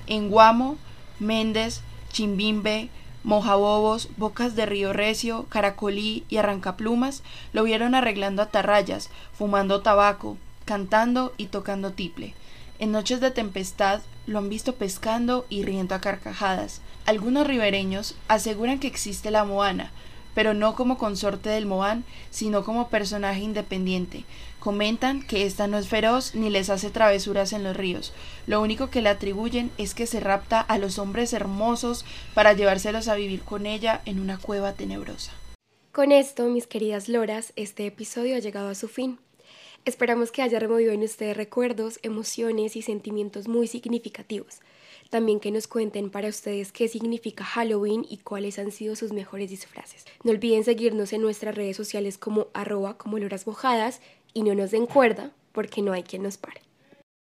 En 0.07 0.29
Guamo, 0.29 0.77
Méndez, 1.19 1.81
Chimbimbe, 2.12 2.90
Mojabobos, 3.22 4.09
Bocas 4.16 4.56
de 4.56 4.64
Río 4.64 4.92
Recio, 4.92 5.46
Caracolí 5.50 6.24
y 6.28 6.38
Arrancaplumas 6.38 7.22
lo 7.52 7.64
vieron 7.64 7.94
arreglando 7.94 8.40
atarrayas, 8.42 9.11
fumando 9.35 9.83
tabaco, 9.83 10.38
cantando 10.64 11.35
y 11.37 11.46
tocando 11.46 11.92
tiple. 11.92 12.35
En 12.78 12.92
noches 12.92 13.20
de 13.20 13.30
tempestad 13.30 14.00
lo 14.26 14.38
han 14.38 14.48
visto 14.48 14.76
pescando 14.76 15.44
y 15.50 15.64
riendo 15.64 15.94
a 15.94 16.00
carcajadas. 16.00 16.80
Algunos 17.04 17.46
ribereños 17.46 18.14
aseguran 18.28 18.78
que 18.78 18.87
existe 18.87 19.30
la 19.30 19.44
moana, 19.44 19.90
pero 20.35 20.54
no 20.54 20.74
como 20.74 20.96
consorte 20.96 21.50
del 21.50 21.66
Moán, 21.66 22.04
sino 22.30 22.64
como 22.64 22.88
personaje 22.88 23.40
independiente. 23.40 24.24
Comentan 24.61 25.23
que 25.23 25.46
ésta 25.46 25.66
no 25.66 25.79
es 25.79 25.88
feroz 25.88 26.35
ni 26.35 26.51
les 26.51 26.68
hace 26.68 26.90
travesuras 26.90 27.55
en 27.55 27.64
los 27.64 27.75
ríos. 27.75 28.12
Lo 28.46 28.61
único 28.61 28.90
que 28.90 29.01
le 29.01 29.09
atribuyen 29.09 29.70
es 29.79 29.94
que 29.94 30.07
se 30.07 30.20
rapta 30.20 30.61
a 30.61 30.77
los 30.77 30.99
hombres 30.99 31.33
hermosos 31.33 32.05
para 32.35 32.53
llevárselos 32.53 33.09
a 33.09 33.14
vivir 33.14 33.40
con 33.40 33.64
ella 33.64 34.03
en 34.05 34.20
una 34.20 34.37
cueva 34.37 34.75
tenebrosa. 34.75 35.33
Con 35.92 36.12
esto, 36.12 36.44
mis 36.51 36.66
queridas 36.66 37.09
loras, 37.09 37.55
este 37.57 37.87
episodio 37.87 38.37
ha 38.37 38.40
llegado 38.40 38.68
a 38.68 38.75
su 38.75 38.87
fin. 38.87 39.18
Esperamos 39.87 40.31
que 40.31 40.42
haya 40.42 40.59
removido 40.59 40.92
en 40.92 41.03
ustedes 41.03 41.38
recuerdos, 41.38 41.99
emociones 42.03 42.77
y 42.77 42.83
sentimientos 42.83 43.49
muy 43.49 43.66
significativos. 43.66 44.61
También 45.09 45.40
que 45.40 45.51
nos 45.51 45.66
cuenten 45.66 46.11
para 46.11 46.29
ustedes 46.29 46.70
qué 46.70 46.87
significa 46.87 47.44
Halloween 47.44 48.07
y 48.09 48.18
cuáles 48.18 48.59
han 48.59 48.73
sido 48.73 48.94
sus 48.94 49.12
mejores 49.12 49.51
disfraces. 49.51 50.05
No 50.23 50.31
olviden 50.33 50.64
seguirnos 50.64 51.14
en 51.14 51.23
nuestras 51.23 51.55
redes 51.55 51.77
sociales 51.77 52.18
como 52.18 52.49
arroba 52.53 52.99
como 52.99 53.18
loras 53.18 53.46
mojadas 53.46 54.01
y 54.35 54.43
no 54.43 54.55
nos 54.55 54.71
den 54.71 54.87
cuerda 54.87 55.31
porque 55.53 55.83
no 55.83 55.93
hay 55.93 56.03
quien 56.03 56.23
nos 56.23 56.37
pare. 56.38 56.62